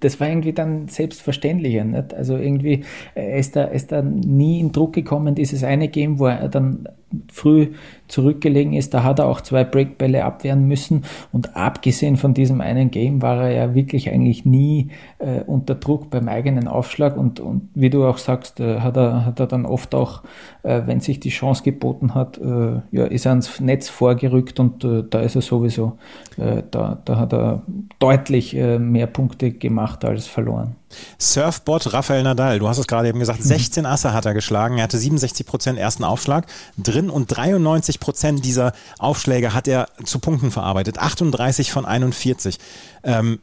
das 0.00 0.20
war 0.20 0.28
irgendwie 0.28 0.52
dann 0.52 0.88
selbstverständlicher. 0.88 1.84
Nicht? 1.84 2.14
Also 2.14 2.36
irgendwie, 2.36 2.84
er 3.14 3.36
ist, 3.38 3.56
da, 3.56 3.64
ist 3.64 3.92
da 3.92 4.02
nie 4.02 4.60
in 4.60 4.72
Druck 4.72 4.92
gekommen, 4.92 5.34
dieses 5.34 5.64
eine 5.64 5.88
Game, 5.88 6.18
wo 6.18 6.26
er 6.26 6.48
dann 6.48 6.88
früh 7.32 7.68
zurückgelegen 8.08 8.74
ist, 8.74 8.94
da 8.94 9.02
hat 9.02 9.18
er 9.18 9.26
auch 9.26 9.40
zwei 9.40 9.64
Breakbälle 9.64 10.24
abwehren 10.24 10.66
müssen 10.66 11.04
und 11.32 11.56
abgesehen 11.56 12.16
von 12.16 12.34
diesem 12.34 12.60
einen 12.60 12.90
Game 12.90 13.22
war 13.22 13.42
er 13.44 13.50
ja 13.50 13.74
wirklich 13.74 14.10
eigentlich 14.10 14.44
nie 14.44 14.90
äh, 15.18 15.40
unter 15.40 15.74
Druck 15.74 16.10
beim 16.10 16.28
eigenen 16.28 16.68
Aufschlag 16.68 17.16
und, 17.16 17.40
und 17.40 17.68
wie 17.74 17.90
du 17.90 18.04
auch 18.04 18.18
sagst, 18.18 18.60
äh, 18.60 18.80
hat, 18.80 18.96
er, 18.96 19.24
hat 19.24 19.40
er 19.40 19.46
dann 19.46 19.64
oft 19.64 19.94
auch, 19.94 20.22
äh, 20.62 20.82
wenn 20.86 21.00
sich 21.00 21.18
die 21.18 21.30
Chance 21.30 21.62
geboten 21.62 22.14
hat, 22.14 22.38
äh, 22.38 22.80
ja, 22.90 23.04
ist 23.06 23.26
er 23.26 23.30
ans 23.30 23.60
Netz 23.60 23.88
vorgerückt 23.88 24.60
und 24.60 24.84
äh, 24.84 25.02
da 25.08 25.20
ist 25.20 25.34
er 25.34 25.42
sowieso, 25.42 25.98
äh, 26.36 26.62
da, 26.70 27.00
da 27.04 27.18
hat 27.18 27.32
er 27.32 27.62
deutlich 27.98 28.54
mehr 28.54 29.06
Punkte 29.06 29.50
gemacht 29.52 30.04
als 30.04 30.26
verloren. 30.26 30.76
Surfbot 31.18 31.92
Rafael 31.92 32.22
Nadal, 32.22 32.58
du 32.58 32.68
hast 32.68 32.78
es 32.78 32.86
gerade 32.86 33.08
eben 33.08 33.18
gesagt, 33.18 33.42
16 33.42 33.82
mhm. 33.82 33.90
Asse 33.90 34.12
hat 34.12 34.26
er 34.26 34.34
geschlagen, 34.34 34.78
er 34.78 34.84
hatte 34.84 34.98
67 34.98 35.46
Prozent 35.46 35.78
ersten 35.78 36.04
Aufschlag 36.04 36.46
drin 36.78 37.10
und 37.10 37.26
93 37.26 38.00
Prozent 38.00 38.44
dieser 38.44 38.72
Aufschläge 38.98 39.54
hat 39.54 39.68
er 39.68 39.88
zu 40.04 40.18
Punkten 40.18 40.50
verarbeitet, 40.50 40.98
38 40.98 41.72
von 41.72 41.84
41. 41.84 42.58
Ähm, 43.02 43.38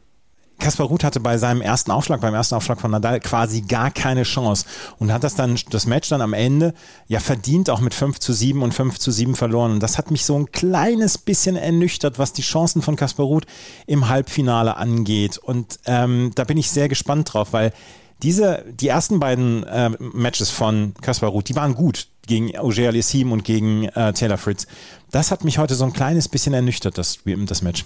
Kaspar 0.61 0.87
Ruth 0.87 1.03
hatte 1.03 1.19
bei 1.19 1.37
seinem 1.37 1.61
ersten 1.61 1.91
Aufschlag, 1.91 2.21
beim 2.21 2.33
ersten 2.33 2.55
Aufschlag 2.55 2.79
von 2.79 2.91
Nadal 2.91 3.19
quasi 3.19 3.61
gar 3.61 3.91
keine 3.91 4.23
Chance 4.23 4.65
und 4.99 5.11
hat 5.11 5.23
das 5.23 5.35
dann, 5.35 5.59
das 5.69 5.85
Match 5.85 6.07
dann 6.09 6.21
am 6.21 6.33
Ende 6.33 6.73
ja 7.07 7.19
verdient 7.19 7.69
auch 7.69 7.81
mit 7.81 7.93
5 7.93 8.19
zu 8.19 8.31
7 8.31 8.61
und 8.61 8.73
5 8.73 8.99
zu 8.99 9.11
7 9.11 9.35
verloren. 9.35 9.71
Und 9.71 9.83
das 9.83 9.97
hat 9.97 10.11
mich 10.11 10.23
so 10.23 10.37
ein 10.37 10.51
kleines 10.51 11.17
bisschen 11.17 11.55
ernüchtert, 11.55 12.19
was 12.19 12.31
die 12.31 12.43
Chancen 12.43 12.81
von 12.81 12.95
Kaspar 12.95 13.25
Ruth 13.25 13.45
im 13.87 14.07
Halbfinale 14.07 14.77
angeht. 14.77 15.37
Und 15.37 15.79
ähm, 15.85 16.31
da 16.35 16.43
bin 16.43 16.57
ich 16.57 16.71
sehr 16.71 16.87
gespannt 16.87 17.33
drauf, 17.33 17.51
weil 17.51 17.73
diese, 18.21 18.63
die 18.69 18.87
ersten 18.87 19.19
beiden 19.19 19.63
äh, 19.63 19.89
Matches 19.99 20.51
von 20.51 20.93
Kaspar 21.01 21.31
Ruth, 21.31 21.49
die 21.49 21.55
waren 21.55 21.73
gut 21.73 22.07
gegen 22.27 22.55
Auger 22.55 22.87
Aliassime 22.87 23.33
und 23.33 23.43
gegen 23.43 23.85
äh, 23.85 24.13
Taylor 24.13 24.37
Fritz. 24.37 24.67
Das 25.09 25.31
hat 25.31 25.43
mich 25.43 25.57
heute 25.57 25.73
so 25.73 25.85
ein 25.85 25.93
kleines 25.93 26.29
bisschen 26.29 26.53
ernüchtert, 26.53 26.97
das, 26.97 27.19
das 27.25 27.61
Match. 27.63 27.83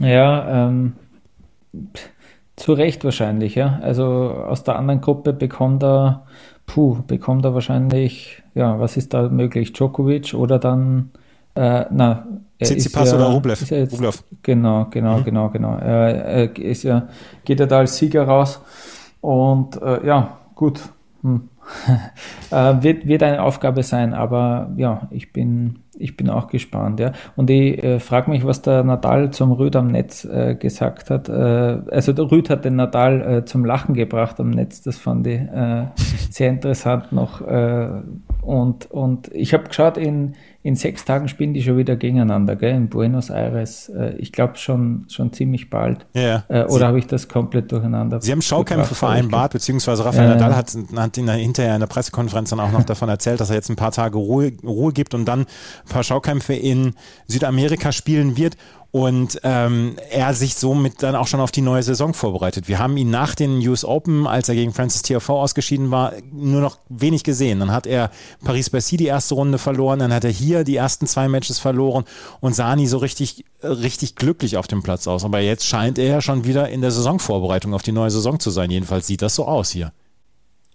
Ja, 0.00 0.68
ähm, 0.68 0.94
zu 2.56 2.72
Recht 2.72 3.04
wahrscheinlich, 3.04 3.54
ja. 3.54 3.78
Also 3.82 4.04
aus 4.04 4.64
der 4.64 4.76
anderen 4.76 5.00
Gruppe 5.00 5.32
bekommt 5.32 5.82
er, 5.82 6.26
puh, 6.66 6.98
bekommt 7.06 7.44
er 7.44 7.54
wahrscheinlich, 7.54 8.42
ja, 8.54 8.78
was 8.78 8.96
ist 8.96 9.14
da 9.14 9.28
möglich? 9.28 9.72
Djokovic 9.72 10.34
oder 10.34 10.58
dann, 10.58 11.10
äh, 11.54 11.84
na, 11.90 12.26
Tsitsipas 12.62 13.10
ja, 13.10 13.16
oder 13.16 13.26
Rublev. 13.26 13.70
Jetzt, 13.70 13.92
Rublev. 13.92 14.22
Genau, 14.42 14.86
genau, 14.90 15.18
mhm. 15.18 15.24
genau, 15.24 15.50
genau. 15.50 15.76
Er, 15.76 16.24
er 16.24 16.58
ist 16.58 16.84
ja, 16.84 17.08
geht 17.44 17.60
er 17.60 17.66
da 17.66 17.78
als 17.78 17.96
Sieger 17.96 18.24
raus 18.24 18.60
und 19.20 19.80
äh, 19.82 20.06
ja, 20.06 20.38
gut. 20.54 20.80
Hm. 21.22 21.48
äh, 22.50 22.82
wird, 22.82 23.06
wird 23.06 23.22
eine 23.22 23.42
Aufgabe 23.42 23.82
sein, 23.82 24.12
aber 24.12 24.70
ja, 24.76 25.08
ich 25.10 25.32
bin, 25.32 25.80
ich 25.98 26.16
bin 26.16 26.30
auch 26.30 26.48
gespannt. 26.48 27.00
Ja. 27.00 27.12
Und 27.36 27.50
ich 27.50 27.82
äh, 27.82 28.00
frage 28.00 28.30
mich, 28.30 28.44
was 28.44 28.62
der 28.62 28.82
Nadal 28.84 29.30
zum 29.30 29.52
Rüd 29.52 29.76
am 29.76 29.88
Netz 29.88 30.24
äh, 30.24 30.54
gesagt 30.54 31.10
hat. 31.10 31.28
Äh, 31.28 31.32
also 31.32 32.12
der 32.12 32.30
Rüd 32.30 32.50
hat 32.50 32.64
den 32.64 32.76
Nadal 32.76 33.20
äh, 33.22 33.44
zum 33.44 33.64
Lachen 33.64 33.94
gebracht 33.94 34.40
am 34.40 34.50
Netz, 34.50 34.82
das 34.82 34.98
fand 34.98 35.26
ich 35.26 35.40
äh, 35.40 35.86
sehr 36.30 36.50
interessant 36.50 37.12
noch. 37.12 37.40
Äh, 37.40 37.88
und, 38.42 38.90
und 38.90 39.28
ich 39.32 39.54
habe 39.54 39.64
geschaut, 39.64 39.96
in, 39.96 40.34
in 40.64 40.76
sechs 40.76 41.04
Tagen 41.04 41.28
spielen 41.28 41.52
die 41.52 41.62
schon 41.62 41.76
wieder 41.76 41.94
gegeneinander, 41.94 42.56
gell? 42.56 42.74
In 42.74 42.88
Buenos 42.88 43.28
Aires. 43.28 43.90
Äh, 43.90 44.14
ich 44.16 44.32
glaube 44.32 44.56
schon, 44.56 45.04
schon 45.10 45.30
ziemlich 45.30 45.68
bald. 45.68 46.06
Ja, 46.14 46.44
äh, 46.48 46.64
oder 46.64 46.86
habe 46.86 46.98
ich 46.98 47.06
das 47.06 47.28
komplett 47.28 47.70
durcheinander? 47.70 48.22
Sie 48.22 48.32
haben 48.32 48.40
Schaukämpfe 48.40 48.94
vereinbart, 48.94 49.52
beziehungsweise 49.52 50.06
Rafael 50.06 50.30
äh, 50.30 50.34
Nadal 50.34 50.56
hat, 50.56 50.74
hat 50.96 51.18
ihn 51.18 51.28
hinterher 51.28 51.74
in 51.74 51.80
der 51.80 51.86
Pressekonferenz 51.86 52.48
dann 52.48 52.60
auch 52.60 52.72
noch 52.72 52.82
davon 52.86 53.10
erzählt, 53.10 53.40
dass 53.40 53.50
er 53.50 53.56
jetzt 53.56 53.68
ein 53.68 53.76
paar 53.76 53.92
Tage 53.92 54.16
Ruhe, 54.16 54.52
Ruhe 54.64 54.94
gibt 54.94 55.12
und 55.12 55.26
dann 55.26 55.40
ein 55.40 55.88
paar 55.90 56.02
Schaukämpfe 56.02 56.54
in 56.54 56.94
Südamerika 57.28 57.92
spielen 57.92 58.38
wird 58.38 58.56
und 58.94 59.40
ähm, 59.42 59.96
er 60.12 60.34
sich 60.34 60.54
somit 60.54 61.02
dann 61.02 61.16
auch 61.16 61.26
schon 61.26 61.40
auf 61.40 61.50
die 61.50 61.62
neue 61.62 61.82
Saison 61.82 62.14
vorbereitet. 62.14 62.68
Wir 62.68 62.78
haben 62.78 62.96
ihn 62.96 63.10
nach 63.10 63.34
den 63.34 63.58
US 63.66 63.84
Open, 63.84 64.24
als 64.28 64.48
er 64.48 64.54
gegen 64.54 64.72
Francis 64.72 65.02
TFV 65.02 65.30
ausgeschieden 65.30 65.90
war, 65.90 66.12
nur 66.30 66.60
noch 66.60 66.78
wenig 66.88 67.24
gesehen. 67.24 67.58
Dann 67.58 67.72
hat 67.72 67.88
er 67.88 68.12
Paris-Bercy 68.44 68.96
die 68.96 69.06
erste 69.06 69.34
Runde 69.34 69.58
verloren, 69.58 69.98
dann 69.98 70.12
hat 70.12 70.22
er 70.22 70.30
hier 70.30 70.62
die 70.62 70.76
ersten 70.76 71.08
zwei 71.08 71.26
Matches 71.26 71.58
verloren 71.58 72.04
und 72.38 72.54
sah 72.54 72.76
nie 72.76 72.86
so 72.86 72.98
richtig, 72.98 73.44
richtig 73.64 74.14
glücklich 74.14 74.58
auf 74.58 74.68
dem 74.68 74.84
Platz 74.84 75.08
aus. 75.08 75.24
Aber 75.24 75.40
jetzt 75.40 75.66
scheint 75.66 75.98
er 75.98 76.06
ja 76.06 76.20
schon 76.20 76.44
wieder 76.44 76.68
in 76.68 76.80
der 76.80 76.92
Saisonvorbereitung 76.92 77.74
auf 77.74 77.82
die 77.82 77.90
neue 77.90 78.12
Saison 78.12 78.38
zu 78.38 78.50
sein. 78.50 78.70
Jedenfalls 78.70 79.08
sieht 79.08 79.22
das 79.22 79.34
so 79.34 79.44
aus 79.44 79.70
hier. 79.70 79.90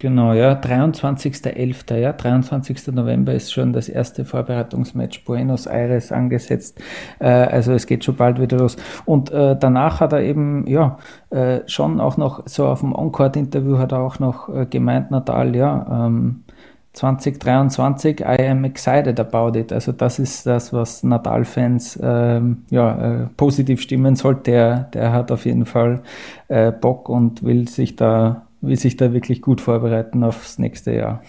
Genau, 0.01 0.31
ja, 0.31 0.53
23.11., 0.53 1.97
ja, 1.97 2.13
23. 2.13 2.87
November 2.93 3.33
ist 3.33 3.51
schon 3.51 3.73
das 3.73 3.89
erste 3.89 4.23
Vorbereitungsmatch 4.23 5.25
Buenos 5.25 5.65
Aires 5.65 6.13
angesetzt. 6.13 6.81
Äh, 7.19 7.27
also 7.27 7.73
es 7.73 7.85
geht 7.85 8.05
schon 8.05 8.15
bald 8.15 8.39
wieder 8.39 8.59
los. 8.59 8.77
Und 9.03 9.29
äh, 9.31 9.57
danach 9.59 9.99
hat 9.99 10.13
er 10.13 10.21
eben, 10.21 10.65
ja, 10.67 10.99
äh, 11.31 11.67
schon 11.67 11.99
auch 11.99 12.15
noch, 12.15 12.47
so 12.47 12.65
auf 12.65 12.79
dem 12.79 12.95
Encore-Interview 12.95 13.77
hat 13.77 13.91
er 13.91 13.99
auch 13.99 14.19
noch 14.19 14.47
äh, 14.47 14.65
gemeint, 14.67 15.11
Natal, 15.11 15.53
ja, 15.53 16.05
ähm, 16.07 16.45
2023, 16.93 18.21
I 18.21 18.47
am 18.47 18.63
excited 18.63 19.19
about 19.19 19.59
it. 19.59 19.73
Also 19.73 19.91
das 19.91 20.17
ist 20.17 20.45
das, 20.45 20.71
was 20.71 21.03
Natal-Fans 21.03 21.99
ähm, 22.01 22.63
ja, 22.69 23.23
äh, 23.23 23.27
positiv 23.35 23.81
stimmen 23.81 24.15
sollte. 24.15 24.51
Der, 24.51 24.79
der 24.93 25.11
hat 25.11 25.29
auf 25.31 25.45
jeden 25.45 25.65
Fall 25.65 26.01
äh, 26.47 26.71
Bock 26.71 27.09
und 27.09 27.43
will 27.43 27.67
sich 27.67 27.97
da 27.97 28.45
sich 28.61 28.97
da 28.97 29.13
wirklich 29.13 29.41
gut 29.41 29.61
vorbereiten 29.61 30.23
aufs 30.23 30.59
nächste 30.59 30.91
Jahr. 30.91 31.23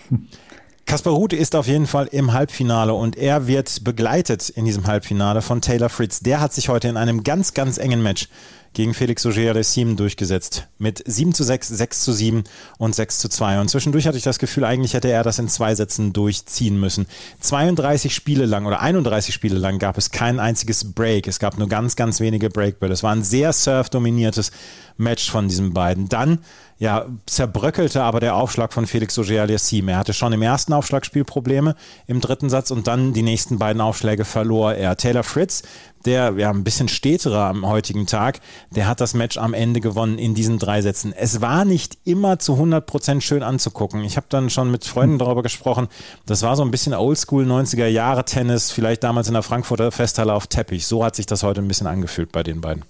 Kaspar 0.91 1.13
Ruth 1.13 1.33
ist 1.33 1.55
auf 1.55 1.69
jeden 1.69 1.87
Fall 1.87 2.09
im 2.11 2.33
Halbfinale 2.33 2.93
und 2.95 3.17
er 3.17 3.47
wird 3.47 3.85
begleitet 3.85 4.49
in 4.49 4.65
diesem 4.65 4.89
Halbfinale 4.89 5.41
von 5.41 5.61
Taylor 5.61 5.89
Fritz. 5.89 6.19
Der 6.19 6.41
hat 6.41 6.53
sich 6.53 6.69
heute 6.69 6.89
in 6.89 6.97
einem 6.97 7.23
ganz, 7.23 7.55
ganz 7.55 7.79
engen 7.79 8.03
Match 8.03 8.29
gegen 8.73 8.95
Felix 8.95 9.27
Auger-Aliassime 9.27 9.97
durchgesetzt. 9.97 10.69
Mit 10.79 11.03
7 11.05 11.35
zu 11.35 11.43
6, 11.43 11.69
6 11.69 12.05
zu 12.05 12.13
7 12.13 12.45
und 12.79 12.95
6 12.95 13.19
zu 13.19 13.29
2. 13.29 13.61
Und 13.61 13.69
zwischendurch 13.69 14.07
hatte 14.07 14.17
ich 14.17 14.23
das 14.23 14.39
Gefühl, 14.39 14.65
eigentlich 14.65 14.95
hätte 14.95 15.11
er 15.11 15.25
das 15.25 15.39
in 15.39 15.49
zwei 15.49 15.75
Sätzen 15.75 16.13
durchziehen 16.13 16.79
müssen. 16.79 17.07
32 17.41 18.15
Spiele 18.15 18.47
lang 18.47 18.67
oder 18.67 18.81
31 18.81 19.35
Spiele 19.35 19.59
lang 19.59 19.79
gab 19.79 19.99
es 19.99 20.11
kein 20.13 20.39
einziges 20.39 20.93
Break. 20.93 21.27
Es 21.27 21.41
gab 21.41 21.59
nur 21.59 21.69
ganz, 21.69 21.97
ganz 21.97 22.21
wenige 22.21 22.49
Breakbälle. 22.49 22.93
Es 22.93 23.03
war 23.03 23.13
ein 23.13 23.25
sehr 23.25 23.53
surf-dominiertes 23.53 24.53
Match 24.97 25.31
von 25.31 25.49
diesen 25.49 25.73
beiden. 25.73 26.09
Dann 26.09 26.41
ja, 26.81 27.05
zerbröckelte 27.27 28.03
aber 28.03 28.21
der 28.21 28.35
Aufschlag 28.35 28.73
von 28.73 28.87
Felix 28.87 29.19
Auger-Aliassime. 29.19 29.93
Er 29.93 29.99
hatte 29.99 30.15
schon 30.15 30.33
im 30.33 30.41
ersten 30.41 30.73
Aufschlagspiel 30.73 31.25
Probleme 31.25 31.77
im 32.07 32.23
dritten 32.23 32.49
Satz 32.49 32.71
und 32.71 32.87
dann 32.87 33.13
die 33.13 33.23
nächsten 33.23 33.59
beiden 33.59 33.83
Aufschläge 33.83 34.25
verlor 34.25 34.73
er. 34.73 34.97
Taylor 34.97 35.23
Fritz, 35.23 35.63
der 36.07 36.33
ja 36.39 36.49
ein 36.49 36.65
bisschen 36.65 36.89
steterer 36.89 37.45
am 37.45 37.67
heutigen 37.67 38.07
Tag, 38.07 38.41
der 38.71 38.89
hat 38.89 39.03
das 39.03 39.13
Match 39.13 39.37
am 39.37 39.53
Ende 39.53 39.83
gewonnen 39.83 40.17
in 40.17 40.35
diesen 40.35 40.59
drei 40.59 40.81
Sätzen. 40.81 41.13
Es 41.13 41.43
war 41.43 41.67
nicht 41.67 41.99
immer 42.05 42.39
zu 42.39 42.55
100 42.55 42.87
Prozent 42.87 43.23
schön 43.23 43.43
anzugucken. 43.43 44.03
Ich 44.03 44.17
habe 44.17 44.29
dann 44.31 44.49
schon 44.49 44.71
mit 44.71 44.87
Freunden 44.87 45.19
darüber 45.19 45.43
gesprochen. 45.43 45.89
Das 46.25 46.41
war 46.41 46.57
so 46.57 46.63
ein 46.63 46.71
bisschen 46.71 46.95
Oldschool 46.95 47.45
90er 47.45 47.89
Jahre 47.89 48.25
Tennis, 48.25 48.71
vielleicht 48.71 49.05
damals 49.05 49.29
in 49.29 49.35
der 49.35 49.43
Frankfurter 49.43 49.93
Festhalle 49.93 50.33
auf 50.33 50.47
Teppich. 50.47 50.87
So 50.87 51.05
hat 51.05 51.15
sich 51.15 51.27
das 51.27 51.43
heute 51.43 51.61
ein 51.61 51.69
bisschen 51.69 51.87
angefühlt 51.87 52.33
bei 52.33 52.43
den 52.43 52.63
beiden. 52.63 52.85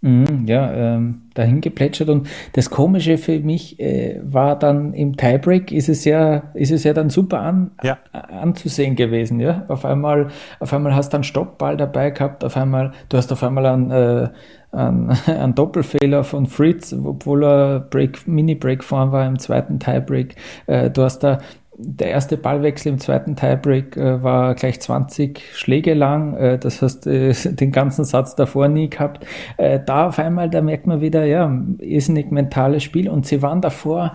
Mhm, 0.00 0.46
ja, 0.46 0.72
ähm, 0.72 1.22
dahin 1.34 1.60
geplätschert. 1.60 2.08
Und 2.08 2.28
das 2.52 2.70
Komische 2.70 3.18
für 3.18 3.40
mich 3.40 3.80
äh, 3.80 4.20
war 4.22 4.56
dann 4.56 4.94
im 4.94 5.16
Tiebreak 5.16 5.72
ist 5.72 5.88
es 5.88 6.04
ja, 6.04 6.44
ist 6.54 6.70
es 6.70 6.84
ja 6.84 6.92
dann 6.92 7.10
super 7.10 7.40
an, 7.40 7.72
ja. 7.82 7.98
anzusehen 8.12 8.94
gewesen. 8.94 9.40
Ja, 9.40 9.64
auf 9.66 9.84
einmal, 9.84 10.28
auf 10.60 10.72
einmal 10.72 10.94
hast 10.94 11.12
du 11.12 11.16
einen 11.16 11.24
Stoppball 11.24 11.76
dabei 11.76 12.10
gehabt. 12.10 12.44
Auf 12.44 12.56
einmal, 12.56 12.92
du 13.08 13.16
hast 13.16 13.32
auf 13.32 13.42
einmal 13.42 13.66
einen, 13.66 13.90
äh, 13.90 14.28
einen, 14.70 15.10
einen 15.26 15.56
Doppelfehler 15.56 16.22
von 16.22 16.46
Fritz, 16.46 16.92
obwohl 16.92 17.42
er 17.42 17.80
Break, 17.80 18.28
Mini-Break 18.28 18.84
vorn 18.84 19.10
war 19.10 19.26
im 19.26 19.40
zweiten 19.40 19.80
Tiebreak. 19.80 20.36
Äh, 20.66 20.90
du 20.90 21.02
hast 21.02 21.20
da 21.24 21.40
der 21.80 22.10
erste 22.10 22.36
Ballwechsel 22.36 22.92
im 22.92 22.98
zweiten 22.98 23.36
Tiebreak 23.36 23.96
äh, 23.96 24.22
war 24.22 24.54
gleich 24.56 24.80
20 24.80 25.40
Schläge 25.54 25.94
lang. 25.94 26.36
Äh, 26.36 26.58
das 26.58 26.82
heißt, 26.82 27.06
äh, 27.06 27.32
den 27.54 27.70
ganzen 27.70 28.04
Satz 28.04 28.34
davor 28.34 28.68
nie 28.68 28.90
gehabt. 28.90 29.24
Äh, 29.56 29.78
da 29.84 30.08
auf 30.08 30.18
einmal, 30.18 30.50
da 30.50 30.60
merkt 30.60 30.86
man 30.86 31.00
wieder, 31.00 31.24
ja, 31.24 31.50
ist 31.78 32.08
ein 32.08 32.26
mentales 32.30 32.82
Spiel. 32.82 33.08
Und 33.08 33.26
sie 33.26 33.42
waren 33.42 33.60
davor, 33.60 34.14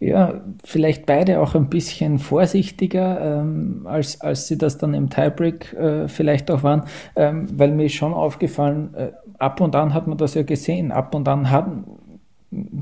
ja, 0.00 0.42
vielleicht 0.64 1.06
beide 1.06 1.40
auch 1.40 1.54
ein 1.54 1.70
bisschen 1.70 2.18
vorsichtiger, 2.18 3.40
ähm, 3.40 3.82
als, 3.84 4.20
als 4.20 4.48
sie 4.48 4.58
das 4.58 4.76
dann 4.76 4.92
im 4.92 5.08
Tiebreak 5.10 5.72
äh, 5.72 6.08
vielleicht 6.08 6.50
auch 6.50 6.64
waren, 6.64 6.82
ähm, 7.14 7.46
weil 7.56 7.70
mir 7.70 7.88
schon 7.88 8.12
aufgefallen, 8.12 8.92
äh, 8.94 9.12
ab 9.38 9.60
und 9.60 9.76
an 9.76 9.94
hat 9.94 10.08
man 10.08 10.18
das 10.18 10.34
ja 10.34 10.42
gesehen, 10.42 10.90
ab 10.90 11.14
und 11.14 11.28
an 11.28 11.50
hatten 11.50 11.84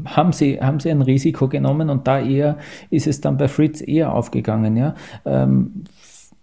haben 0.06 0.32
sie, 0.32 0.60
haben 0.60 0.80
sie 0.80 0.90
ein 0.90 1.02
Risiko 1.02 1.48
genommen 1.48 1.90
und 1.90 2.06
da 2.06 2.20
eher 2.20 2.58
ist 2.90 3.06
es 3.06 3.20
dann 3.20 3.36
bei 3.36 3.48
Fritz 3.48 3.82
eher 3.86 4.14
aufgegangen. 4.14 4.76
Ja. 4.76 4.94
Ähm, 5.24 5.84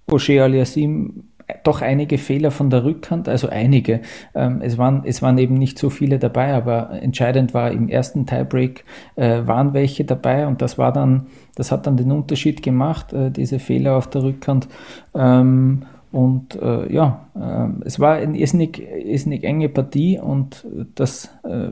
Boucher 0.05 0.43
Aliassim 0.43 1.23
doch 1.63 1.81
einige 1.81 2.17
Fehler 2.17 2.51
von 2.51 2.69
der 2.69 2.83
Rückhand, 2.83 3.27
also 3.27 3.49
einige. 3.49 4.01
Ähm, 4.35 4.61
es, 4.61 4.77
waren, 4.77 5.03
es 5.05 5.21
waren 5.21 5.37
eben 5.37 5.55
nicht 5.55 5.79
so 5.79 5.89
viele 5.89 6.19
dabei, 6.19 6.53
aber 6.53 6.91
entscheidend 7.01 7.53
war 7.53 7.71
im 7.71 7.89
ersten 7.89 8.25
Tiebreak 8.25 8.85
äh, 9.15 9.41
waren 9.45 9.73
welche 9.73 10.05
dabei 10.05 10.47
und 10.47 10.61
das 10.61 10.77
war 10.77 10.91
dann, 10.91 11.27
das 11.55 11.71
hat 11.71 11.87
dann 11.87 11.97
den 11.97 12.11
Unterschied 12.11 12.61
gemacht, 12.61 13.13
äh, 13.13 13.31
diese 13.31 13.59
Fehler 13.59 13.97
auf 13.97 14.09
der 14.09 14.23
Rückhand. 14.23 14.67
Ähm, 15.15 15.83
und 16.11 16.55
äh, 16.55 16.91
ja, 16.91 17.27
äh, 17.35 17.85
es 17.85 17.99
war 17.99 18.15
eine 18.15 18.37
irrsinnig, 18.37 18.79
irrsinnig 18.79 19.43
enge 19.43 19.69
Partie 19.69 20.19
und 20.19 20.65
das 20.95 21.29
äh, 21.43 21.69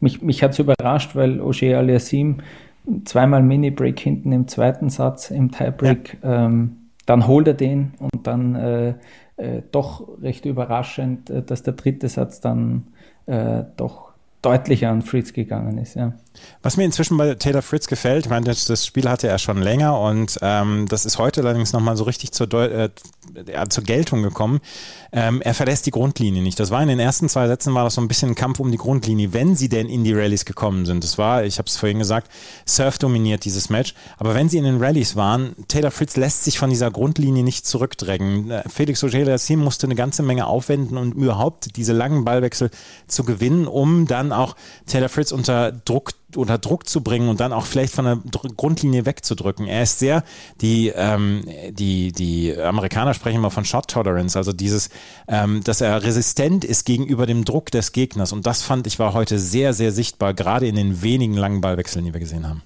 mich, 0.00 0.22
mich 0.22 0.42
hat 0.42 0.52
es 0.52 0.58
überrascht, 0.58 1.14
weil 1.14 1.40
Ogier 1.40 1.78
Aliassim 1.78 2.38
zweimal 3.04 3.42
Mini-Break 3.42 3.98
hinten 4.00 4.32
im 4.32 4.48
zweiten 4.48 4.90
Satz 4.90 5.30
im 5.30 5.50
Tiebreak, 5.50 6.18
ja. 6.22 6.46
ähm, 6.46 6.76
dann 7.06 7.26
holt 7.26 7.48
er 7.48 7.54
den 7.54 7.92
und 7.98 8.26
dann 8.26 8.54
äh, 8.54 8.94
äh, 9.36 9.62
doch 9.70 10.06
recht 10.22 10.44
überraschend, 10.44 11.30
äh, 11.30 11.42
dass 11.42 11.62
der 11.62 11.74
dritte 11.74 12.08
Satz 12.08 12.40
dann 12.40 12.88
äh, 13.26 13.64
doch 13.76 14.10
deutlicher 14.42 14.90
an 14.90 15.02
Fritz 15.02 15.32
gegangen 15.32 15.78
ist. 15.78 15.94
Ja. 15.94 16.12
Was 16.62 16.76
mir 16.76 16.84
inzwischen 16.84 17.16
bei 17.16 17.34
Taylor 17.34 17.62
Fritz 17.62 17.86
gefällt, 17.86 18.26
ich 18.26 18.30
meine, 18.30 18.44
das, 18.44 18.86
Spiel 18.86 19.08
hatte 19.08 19.28
er 19.28 19.38
schon 19.38 19.62
länger 19.62 19.98
und 19.98 20.38
ähm, 20.42 20.86
das 20.88 21.06
ist 21.06 21.18
heute 21.18 21.40
allerdings 21.40 21.72
nochmal 21.72 21.96
so 21.96 22.04
richtig 22.04 22.32
zur, 22.32 22.52
äh, 22.52 22.90
zur 23.68 23.84
Geltung 23.84 24.22
gekommen. 24.22 24.60
Ähm, 25.12 25.40
er 25.42 25.54
verlässt 25.54 25.86
die 25.86 25.90
Grundlinie 25.90 26.42
nicht. 26.42 26.60
Das 26.60 26.70
war 26.70 26.82
in 26.82 26.88
den 26.88 27.00
ersten 27.00 27.28
zwei 27.28 27.48
Sätzen 27.48 27.74
war 27.74 27.84
das 27.84 27.94
so 27.94 28.00
ein 28.00 28.08
bisschen 28.08 28.30
ein 28.30 28.34
Kampf 28.34 28.60
um 28.60 28.70
die 28.70 28.78
Grundlinie, 28.78 29.32
wenn 29.32 29.56
sie 29.56 29.68
denn 29.68 29.88
in 29.88 30.04
die 30.04 30.12
Rallyes 30.12 30.44
gekommen 30.44 30.86
sind. 30.86 31.02
Das 31.02 31.18
war, 31.18 31.44
ich 31.44 31.58
habe 31.58 31.66
es 31.66 31.76
vorhin 31.76 31.98
gesagt, 31.98 32.30
Surf 32.64 32.98
dominiert 32.98 33.44
dieses 33.44 33.70
Match. 33.70 33.94
Aber 34.18 34.34
wenn 34.34 34.48
sie 34.48 34.58
in 34.58 34.64
den 34.64 34.78
Rallyes 34.78 35.16
waren, 35.16 35.56
Taylor 35.66 35.90
Fritz 35.90 36.16
lässt 36.16 36.44
sich 36.44 36.58
von 36.58 36.70
dieser 36.70 36.90
Grundlinie 36.90 37.42
nicht 37.42 37.66
zurückdrängen. 37.66 38.52
Felix 38.68 39.02
Auger-Aliassime 39.02 39.62
musste 39.62 39.86
eine 39.86 39.96
ganze 39.96 40.22
Menge 40.22 40.46
aufwenden, 40.46 40.96
um 40.96 41.12
überhaupt 41.12 41.76
diese 41.76 41.92
langen 41.92 42.24
Ballwechsel 42.24 42.70
zu 43.08 43.24
gewinnen, 43.24 43.66
um 43.66 44.06
dann 44.06 44.32
auch 44.32 44.54
Taylor 44.86 45.08
Fritz 45.08 45.32
unter 45.32 45.72
Druck 45.72 46.12
unter 46.36 46.58
Druck 46.58 46.88
zu 46.88 47.02
bringen 47.02 47.28
und 47.28 47.40
dann 47.40 47.52
auch 47.52 47.66
vielleicht 47.66 47.94
von 47.94 48.04
der 48.04 48.18
Grundlinie 48.56 49.06
wegzudrücken. 49.06 49.66
Er 49.66 49.82
ist 49.82 49.98
sehr, 49.98 50.24
die, 50.60 50.92
ähm, 50.94 51.42
die, 51.70 52.12
die 52.12 52.56
Amerikaner 52.56 53.14
sprechen 53.14 53.36
immer 53.36 53.50
von 53.50 53.64
Shot 53.64 53.88
Tolerance, 53.88 54.36
also 54.36 54.52
dieses, 54.52 54.90
ähm, 55.28 55.62
dass 55.64 55.80
er 55.80 56.02
resistent 56.02 56.64
ist 56.64 56.84
gegenüber 56.84 57.26
dem 57.26 57.44
Druck 57.44 57.70
des 57.70 57.92
Gegners. 57.92 58.32
Und 58.32 58.46
das 58.46 58.62
fand 58.62 58.86
ich 58.86 58.98
war 58.98 59.14
heute 59.14 59.38
sehr, 59.38 59.72
sehr 59.72 59.92
sichtbar, 59.92 60.34
gerade 60.34 60.66
in 60.66 60.76
den 60.76 61.02
wenigen 61.02 61.34
langen 61.34 61.60
Ballwechseln, 61.60 62.04
die 62.04 62.12
wir 62.12 62.20
gesehen 62.20 62.48
haben. 62.48 62.62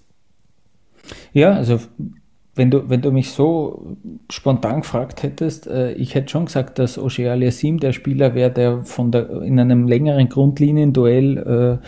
Ja, 1.33 1.53
also 1.53 1.81
wenn 2.57 2.71
du, 2.71 2.89
wenn 2.89 3.03
du 3.03 3.11
mich 3.11 3.33
so 3.33 3.97
spontan 4.31 4.83
gefragt 4.83 5.23
hättest, 5.23 5.67
äh, 5.67 5.93
ich 5.95 6.15
hätte 6.15 6.29
schon 6.29 6.47
gesagt, 6.47 6.79
dass 6.79 6.99
Oshé 6.99 7.29
Aliassim 7.29 7.81
der 7.81 7.93
Spieler 7.93 8.35
wäre, 8.35 8.51
der 8.51 8.85
von 8.85 9.11
der, 9.11 9.43
in 9.43 9.59
einem 9.59 9.89
längeren 9.89 10.29
Grundlinienduell 10.29 11.81
äh, 11.83 11.87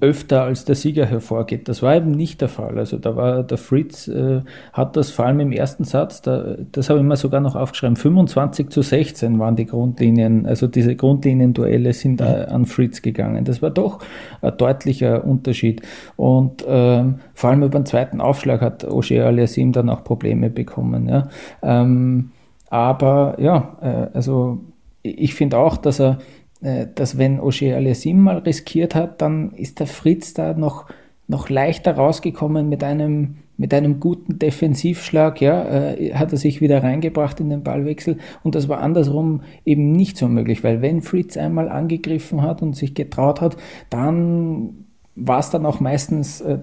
öfter 0.00 0.42
als 0.42 0.64
der 0.64 0.74
Sieger 0.74 1.06
hervorgeht. 1.06 1.68
Das 1.68 1.82
war 1.82 1.96
eben 1.96 2.10
nicht 2.10 2.40
der 2.40 2.48
Fall. 2.48 2.78
Also 2.78 2.98
da 2.98 3.16
war 3.16 3.42
der 3.42 3.56
Fritz, 3.56 4.08
äh, 4.08 4.42
hat 4.72 4.96
das 4.96 5.10
vor 5.10 5.24
allem 5.24 5.40
im 5.40 5.52
ersten 5.52 5.84
Satz, 5.84 6.20
da, 6.20 6.56
das 6.72 6.90
habe 6.90 7.00
ich 7.00 7.04
mir 7.04 7.16
sogar 7.16 7.40
noch 7.40 7.56
aufgeschrieben, 7.56 7.96
25 7.96 8.68
zu 8.68 8.82
16 8.82 9.38
waren 9.38 9.56
die 9.56 9.66
Grundlinien, 9.66 10.46
also 10.46 10.66
diese 10.66 10.94
Grundlinienduelle 10.96 11.92
sind 11.92 12.20
an 12.20 12.66
Fritz 12.66 13.00
gegangen. 13.02 13.44
Das 13.44 13.62
war 13.62 13.70
doch 13.70 14.00
ein 14.42 14.56
deutlicher 14.56 15.24
Unterschied. 15.24 15.82
Und 16.16 16.64
ähm, 16.68 17.20
vor 17.34 17.50
allem 17.50 17.62
über 17.62 17.78
den 17.78 17.86
zweiten 17.86 18.20
Aufschlag 18.20 18.60
hat 18.60 18.84
Ogier 18.84 19.26
Aliasim 19.26 19.72
dann 19.72 19.88
auch 19.88 20.04
Probleme 20.04 20.50
bekommen. 20.50 21.08
Ja. 21.08 21.28
Ähm, 21.62 22.32
aber 22.68 23.36
ja, 23.38 23.76
äh, 23.80 24.16
also 24.16 24.60
ich 25.02 25.34
finde 25.34 25.58
auch, 25.58 25.76
dass 25.76 26.00
er 26.00 26.18
dass 26.60 27.18
wenn 27.18 27.40
Ogier 27.40 27.76
Aliasim 27.76 28.20
mal 28.20 28.38
riskiert 28.38 28.94
hat, 28.94 29.20
dann 29.20 29.52
ist 29.52 29.80
der 29.80 29.86
Fritz 29.86 30.34
da 30.34 30.54
noch, 30.54 30.86
noch 31.28 31.48
leichter 31.50 31.96
rausgekommen 31.96 32.68
mit 32.68 32.82
einem, 32.82 33.36
mit 33.58 33.74
einem 33.74 34.00
guten 34.00 34.38
Defensivschlag, 34.38 35.40
ja, 35.40 35.64
äh, 35.64 36.14
hat 36.14 36.32
er 36.32 36.38
sich 36.38 36.60
wieder 36.60 36.82
reingebracht 36.82 37.40
in 37.40 37.50
den 37.50 37.62
Ballwechsel. 37.62 38.18
Und 38.42 38.54
das 38.54 38.68
war 38.68 38.80
andersrum 38.80 39.42
eben 39.64 39.92
nicht 39.92 40.16
so 40.16 40.28
möglich, 40.28 40.64
weil 40.64 40.82
wenn 40.82 41.02
Fritz 41.02 41.36
einmal 41.36 41.68
angegriffen 41.68 42.42
hat 42.42 42.62
und 42.62 42.74
sich 42.74 42.94
getraut 42.94 43.40
hat, 43.40 43.56
dann 43.90 44.86
war 45.14 45.38
es 45.38 45.50
dann 45.50 45.64
auch 45.66 45.80
meistens 45.80 46.40
äh, 46.42 46.58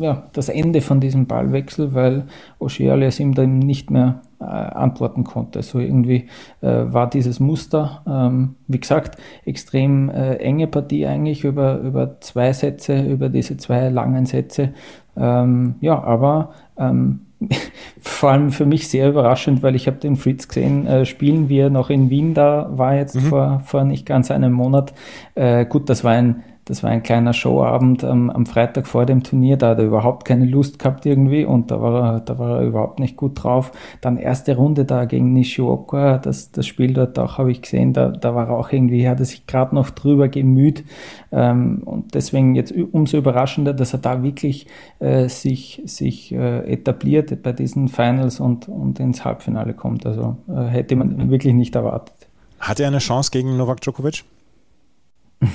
ja, 0.00 0.28
das 0.32 0.48
Ende 0.48 0.80
von 0.80 1.00
diesem 1.00 1.26
Ballwechsel, 1.26 1.94
weil 1.94 2.26
Ogier 2.58 2.92
Aliasim 2.92 3.34
dann 3.34 3.58
nicht 3.58 3.90
mehr 3.90 4.22
äh, 4.33 4.33
antworten 4.44 5.24
konnte. 5.24 5.62
So 5.62 5.78
irgendwie 5.78 6.28
äh, 6.60 6.84
war 6.86 7.08
dieses 7.08 7.40
Muster, 7.40 8.02
ähm, 8.06 8.56
wie 8.66 8.80
gesagt, 8.80 9.18
extrem 9.44 10.10
äh, 10.10 10.36
enge 10.36 10.66
Partie 10.66 11.06
eigentlich 11.06 11.44
über, 11.44 11.78
über 11.78 12.20
zwei 12.20 12.52
Sätze, 12.52 13.02
über 13.02 13.28
diese 13.28 13.56
zwei 13.56 13.88
langen 13.88 14.26
Sätze. 14.26 14.74
Ähm, 15.16 15.76
ja, 15.80 16.02
aber 16.02 16.50
ähm, 16.78 17.20
vor 18.00 18.30
allem 18.30 18.50
für 18.50 18.66
mich 18.66 18.88
sehr 18.88 19.08
überraschend, 19.08 19.62
weil 19.62 19.74
ich 19.74 19.86
habe 19.86 19.98
den 19.98 20.16
Fritz 20.16 20.48
gesehen 20.48 20.86
äh, 20.86 21.04
spielen, 21.04 21.48
wie 21.48 21.58
er 21.58 21.70
noch 21.70 21.90
in 21.90 22.10
Wien 22.10 22.34
da 22.34 22.70
war 22.72 22.94
jetzt 22.94 23.16
mhm. 23.16 23.20
vor, 23.20 23.62
vor 23.64 23.84
nicht 23.84 24.06
ganz 24.06 24.30
einem 24.30 24.52
Monat. 24.52 24.94
Äh, 25.34 25.66
gut, 25.66 25.88
das 25.88 26.04
war 26.04 26.12
ein 26.12 26.42
das 26.64 26.82
war 26.82 26.90
ein 26.90 27.02
kleiner 27.02 27.32
Showabend 27.32 28.04
am, 28.04 28.30
am, 28.30 28.46
Freitag 28.46 28.86
vor 28.86 29.06
dem 29.06 29.22
Turnier, 29.22 29.56
da 29.56 29.70
hat 29.70 29.78
er 29.78 29.84
überhaupt 29.84 30.24
keine 30.24 30.46
Lust 30.46 30.78
gehabt 30.78 31.04
irgendwie 31.04 31.44
und 31.44 31.70
da 31.70 31.80
war 31.80 32.14
er, 32.14 32.20
da 32.20 32.38
war 32.38 32.60
er 32.60 32.66
überhaupt 32.66 32.98
nicht 33.00 33.16
gut 33.16 33.42
drauf. 33.42 33.72
Dann 34.00 34.16
erste 34.16 34.56
Runde 34.56 34.84
da 34.84 35.04
gegen 35.04 35.32
Nishioka, 35.32 36.18
das, 36.18 36.52
das 36.52 36.66
Spiel 36.66 36.94
dort 36.94 37.18
auch 37.18 37.38
habe 37.38 37.50
ich 37.50 37.62
gesehen, 37.62 37.92
da, 37.92 38.08
da 38.08 38.34
war 38.34 38.48
er 38.48 38.56
auch 38.56 38.72
irgendwie, 38.72 39.08
hat 39.08 39.20
er 39.20 39.26
sich 39.26 39.46
gerade 39.46 39.74
noch 39.74 39.90
drüber 39.90 40.28
gemüht 40.28 40.84
ähm, 41.32 41.82
und 41.84 42.14
deswegen 42.14 42.54
jetzt 42.54 42.72
umso 42.72 43.18
überraschender, 43.18 43.74
dass 43.74 43.92
er 43.92 43.98
da 43.98 44.22
wirklich 44.22 44.66
äh, 45.00 45.28
sich, 45.28 45.82
sich 45.84 46.32
äh, 46.32 46.60
etabliert 46.70 47.42
bei 47.42 47.52
diesen 47.52 47.88
Finals 47.88 48.40
und, 48.40 48.68
und 48.68 49.00
ins 49.00 49.24
Halbfinale 49.24 49.74
kommt. 49.74 50.06
Also 50.06 50.36
äh, 50.48 50.64
hätte 50.64 50.96
man 50.96 51.30
wirklich 51.30 51.54
nicht 51.54 51.74
erwartet. 51.74 52.14
Hat 52.58 52.80
er 52.80 52.88
eine 52.88 52.98
Chance 52.98 53.30
gegen 53.30 53.56
Novak 53.56 53.80
Djokovic? 53.82 54.24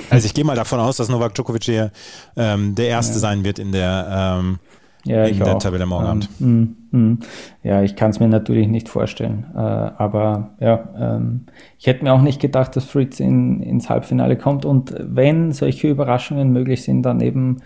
Also 0.09 0.25
ich 0.25 0.33
gehe 0.33 0.45
mal 0.45 0.55
davon 0.55 0.79
aus, 0.79 0.98
dass 0.98 1.09
Novak 1.09 1.33
Djokovic 1.33 1.63
hier 1.63 1.91
ähm, 2.36 2.75
der 2.75 2.88
Erste 2.88 3.13
ja. 3.13 3.19
sein 3.19 3.43
wird 3.43 3.59
in 3.59 3.71
der, 3.71 4.39
ähm, 4.39 4.59
ja, 5.05 5.24
in 5.25 5.39
der 5.39 5.57
Tabelle 5.59 5.86
morgen 5.86 6.05
Abend. 6.05 6.29
Ähm, 6.41 6.75
mm, 6.91 6.98
mm. 6.98 7.19
Ja, 7.63 7.81
ich 7.81 7.95
kann 7.95 8.12
es 8.12 8.19
mir 8.19 8.27
natürlich 8.27 8.67
nicht 8.67 8.89
vorstellen. 8.89 9.45
Äh, 9.55 9.59
aber 9.59 10.51
ja, 10.59 10.89
ähm, 10.98 11.45
ich 11.77 11.88
hätte 11.88 12.03
mir 12.03 12.13
auch 12.13 12.21
nicht 12.21 12.41
gedacht, 12.41 12.75
dass 12.75 12.86
Fritz 12.86 13.19
in, 13.19 13.62
ins 13.62 13.89
Halbfinale 13.89 14.38
kommt. 14.38 14.65
Und 14.65 14.93
wenn 15.00 15.51
solche 15.53 15.88
Überraschungen 15.88 16.51
möglich 16.51 16.83
sind, 16.83 17.03
dann 17.03 17.21
eben 17.21 17.57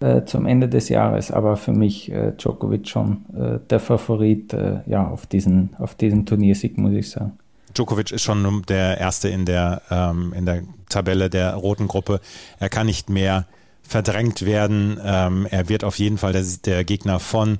äh, 0.00 0.24
zum 0.24 0.46
Ende 0.46 0.68
des 0.68 0.88
Jahres. 0.88 1.30
Aber 1.30 1.56
für 1.56 1.72
mich 1.72 2.10
äh, 2.10 2.32
Djokovic 2.32 2.88
schon 2.88 3.24
äh, 3.36 3.58
der 3.70 3.80
Favorit 3.80 4.52
äh, 4.52 4.80
ja, 4.86 5.06
auf, 5.06 5.26
diesen, 5.26 5.76
auf 5.78 5.94
diesen 5.94 6.26
Turniersieg, 6.26 6.76
muss 6.76 6.92
ich 6.92 7.10
sagen. 7.10 7.32
Djokovic 7.80 8.12
ist 8.12 8.22
schon 8.22 8.62
der 8.68 8.98
Erste 8.98 9.30
in 9.30 9.46
der, 9.46 9.80
ähm, 9.90 10.34
in 10.34 10.44
der 10.44 10.62
Tabelle 10.90 11.30
der 11.30 11.54
roten 11.54 11.88
Gruppe. 11.88 12.20
Er 12.58 12.68
kann 12.68 12.86
nicht 12.86 13.08
mehr 13.08 13.46
verdrängt 13.82 14.44
werden. 14.44 15.00
Ähm, 15.02 15.46
er 15.50 15.70
wird 15.70 15.82
auf 15.82 15.98
jeden 15.98 16.18
Fall 16.18 16.32
der, 16.32 16.44
der 16.64 16.84
Gegner 16.84 17.20
von 17.20 17.56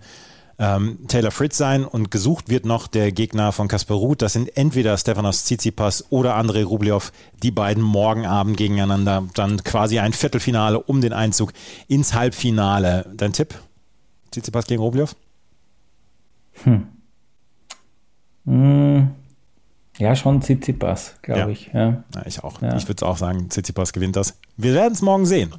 ähm, 0.58 0.98
Taylor 1.08 1.30
Fritz 1.30 1.56
sein 1.56 1.86
und 1.86 2.10
gesucht 2.10 2.50
wird 2.50 2.66
noch 2.66 2.86
der 2.86 3.12
Gegner 3.12 3.50
von 3.52 3.66
Kasper 3.66 3.94
Ruth. 3.94 4.20
Das 4.20 4.34
sind 4.34 4.54
entweder 4.58 4.98
Stefanos 4.98 5.44
Tsitsipas 5.44 6.04
oder 6.10 6.34
Andrei 6.34 6.64
Rublev, 6.64 7.12
die 7.42 7.50
beiden 7.50 7.82
morgen 7.82 8.26
Abend 8.26 8.58
gegeneinander. 8.58 9.24
Dann 9.34 9.64
quasi 9.64 10.00
ein 10.00 10.12
Viertelfinale 10.12 10.80
um 10.80 11.00
den 11.00 11.14
Einzug 11.14 11.54
ins 11.88 12.12
Halbfinale. 12.12 13.10
Dein 13.16 13.32
Tipp? 13.32 13.54
Tsitsipas 14.32 14.66
gegen 14.66 14.82
Rublev? 14.82 15.16
Hm. 16.64 16.88
Hm. 18.44 19.14
Ja, 19.98 20.16
schon 20.16 20.40
Tsitsipas, 20.40 21.16
glaube 21.22 21.40
ja. 21.40 21.48
ich. 21.48 21.70
Ja. 21.72 22.02
ja. 22.14 22.26
ich 22.26 22.42
auch. 22.42 22.62
Ich 22.76 22.88
würde 22.88 23.06
auch 23.06 23.16
sagen, 23.16 23.50
Tsitsipas 23.50 23.92
gewinnt 23.92 24.16
das. 24.16 24.38
Wir 24.56 24.74
werden 24.74 24.94
es 24.94 25.02
morgen 25.02 25.26
sehen. 25.26 25.52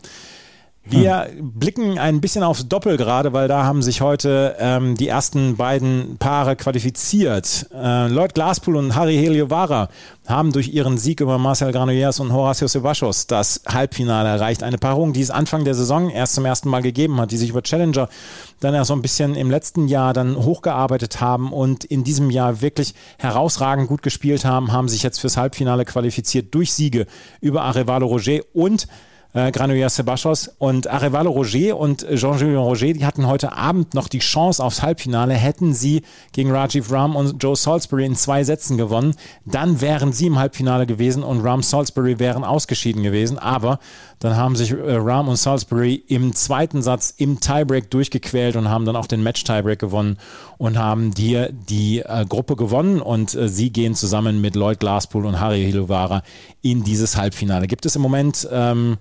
Wir 0.84 1.28
hm. 1.28 1.54
blicken 1.54 2.00
ein 2.00 2.22
bisschen 2.22 2.44
aufs 2.44 2.68
Doppel 2.68 2.98
gerade, 2.98 3.34
weil 3.34 3.48
da 3.48 3.64
haben 3.64 3.84
sich 3.84 4.02
heute 4.02 4.56
ähm, 4.60 4.96
die 4.96 5.08
ersten 5.08 5.56
beiden 5.56 6.18
Paare 6.18 6.56
qualifiziert. 6.56 7.68
Äh, 7.72 8.08
Lloyd 8.08 8.34
Glaspool 8.34 8.76
und 8.76 8.96
Harry 8.96 9.16
Heliovara 9.16 9.90
haben 10.28 10.52
durch 10.52 10.70
ihren 10.70 10.98
Sieg 10.98 11.20
über 11.20 11.38
Marcel 11.38 11.72
Granollers 11.72 12.20
und 12.20 12.34
Horacio 12.34 12.68
Sebastos 12.68 13.28
das 13.28 13.62
Halbfinale 13.68 14.30
erreicht. 14.30 14.64
Eine 14.64 14.80
Paarung, 14.80 15.14
die 15.14 15.22
es 15.22 15.30
Anfang 15.30 15.66
der 15.66 15.76
Saison 15.76 16.10
erst 16.10 16.34
zum 16.34 16.46
ersten 16.46 16.70
Mal 16.70 16.82
gegeben 16.82 17.22
hat, 17.22 17.32
die 17.32 17.38
sich 17.38 17.52
über 17.52 17.62
Challenger 17.62 18.10
dann 18.60 18.74
ja 18.74 18.84
so 18.84 18.94
ein 18.94 19.04
bisschen 19.04 19.36
im 19.36 19.52
letzten 19.52 19.88
Jahr 19.88 20.14
dann 20.14 20.36
hochgearbeitet 20.36 21.22
haben 21.22 21.54
und 21.54 21.84
in 21.84 22.04
diesem 22.04 22.32
Jahr 22.32 22.62
wirklich 22.62 22.96
herausragend 23.20 23.88
gut 23.88 24.02
gespielt 24.02 24.46
haben, 24.46 24.72
haben 24.72 24.90
sich 24.90 25.04
jetzt 25.04 25.20
fürs 25.20 25.38
Halbfinale 25.38 25.86
qualifiziert 25.86 26.54
durch 26.56 26.74
Siege 26.74 27.06
über 27.40 27.62
Arevalo 27.64 28.08
Roger 28.08 28.40
und 28.54 28.88
äh, 29.34 29.52
Granollers 29.52 29.96
Sebastos 29.96 30.50
und 30.60 30.88
Arevalo 30.88 31.32
Roger 31.32 31.78
und 31.78 32.06
Jean-Julien 32.08 32.58
Roger, 32.58 32.94
die 32.94 33.06
hatten 33.06 33.28
heute 33.28 33.54
Abend 33.54 33.94
noch 33.94 34.08
die 34.08 34.20
Chance 34.20 34.64
aufs 34.64 34.82
Halbfinale. 34.82 35.34
Hätten 35.34 35.74
sie 35.74 36.02
gegen 36.34 36.52
Rajiv 36.52 36.92
Ram 36.92 37.16
und 37.16 37.42
Joe 37.42 37.56
Salisbury 37.56 38.06
in 38.06 38.16
zwei 38.16 38.44
Sätzen 38.44 38.78
gewonnen, 38.78 39.16
dann 39.46 39.82
wären 39.82 40.12
sie 40.14 40.28
im 40.28 40.38
Halbfinale 40.38 40.86
gewesen 40.86 41.24
und 41.24 41.42
Ram 41.42 41.64
Salisbury 41.64 42.20
wären 42.20 42.44
ausgeschieden 42.44 43.04
gewesen. 43.04 43.40
Aber 43.40 43.80
dann 44.20 44.36
haben 44.36 44.56
sich 44.56 44.72
äh, 44.72 44.76
Ram 44.78 45.30
und 45.30 45.38
Salisbury 45.38 45.96
im 46.08 46.36
zweiten 46.36 46.82
Satz 46.82 47.14
im 47.18 47.40
Tiebreak 47.40 47.90
durchgequält 47.90 48.56
und 48.56 48.70
haben 48.70 48.86
dann 48.86 48.96
auch 48.96 49.08
den 49.08 49.24
Match-Tiebreak 49.24 49.80
gewonnen 49.80 50.18
und 50.58 50.78
haben 50.78 51.14
die, 51.14 51.48
die 51.70 52.00
äh, 52.00 52.26
Gruppe 52.28 52.56
gewonnen 52.56 53.02
und 53.02 53.34
äh, 53.34 53.48
sie 53.50 53.72
gehen 53.72 53.96
zusammen 53.96 54.42
mit 54.42 54.56
Lloyd 54.56 54.80
Glaspool 54.80 55.26
und 55.26 55.40
Harry 55.40 55.64
Hiluvara 55.64 56.22
in 56.62 56.84
dieses 56.84 57.18
Halbfinale. 57.18 57.68
Gibt 57.68 57.86
es 57.86 57.96
im 57.96 58.02
Moment 58.02 58.48
ähm, 58.52 58.98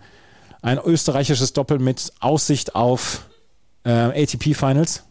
ein 0.62 0.78
österreichisches 0.78 1.52
Doppel 1.52 1.78
mit 1.78 2.12
Aussicht 2.20 2.74
auf 2.74 3.26
äh, 3.84 3.90
ATP 3.90 4.54
Finals. 4.54 5.04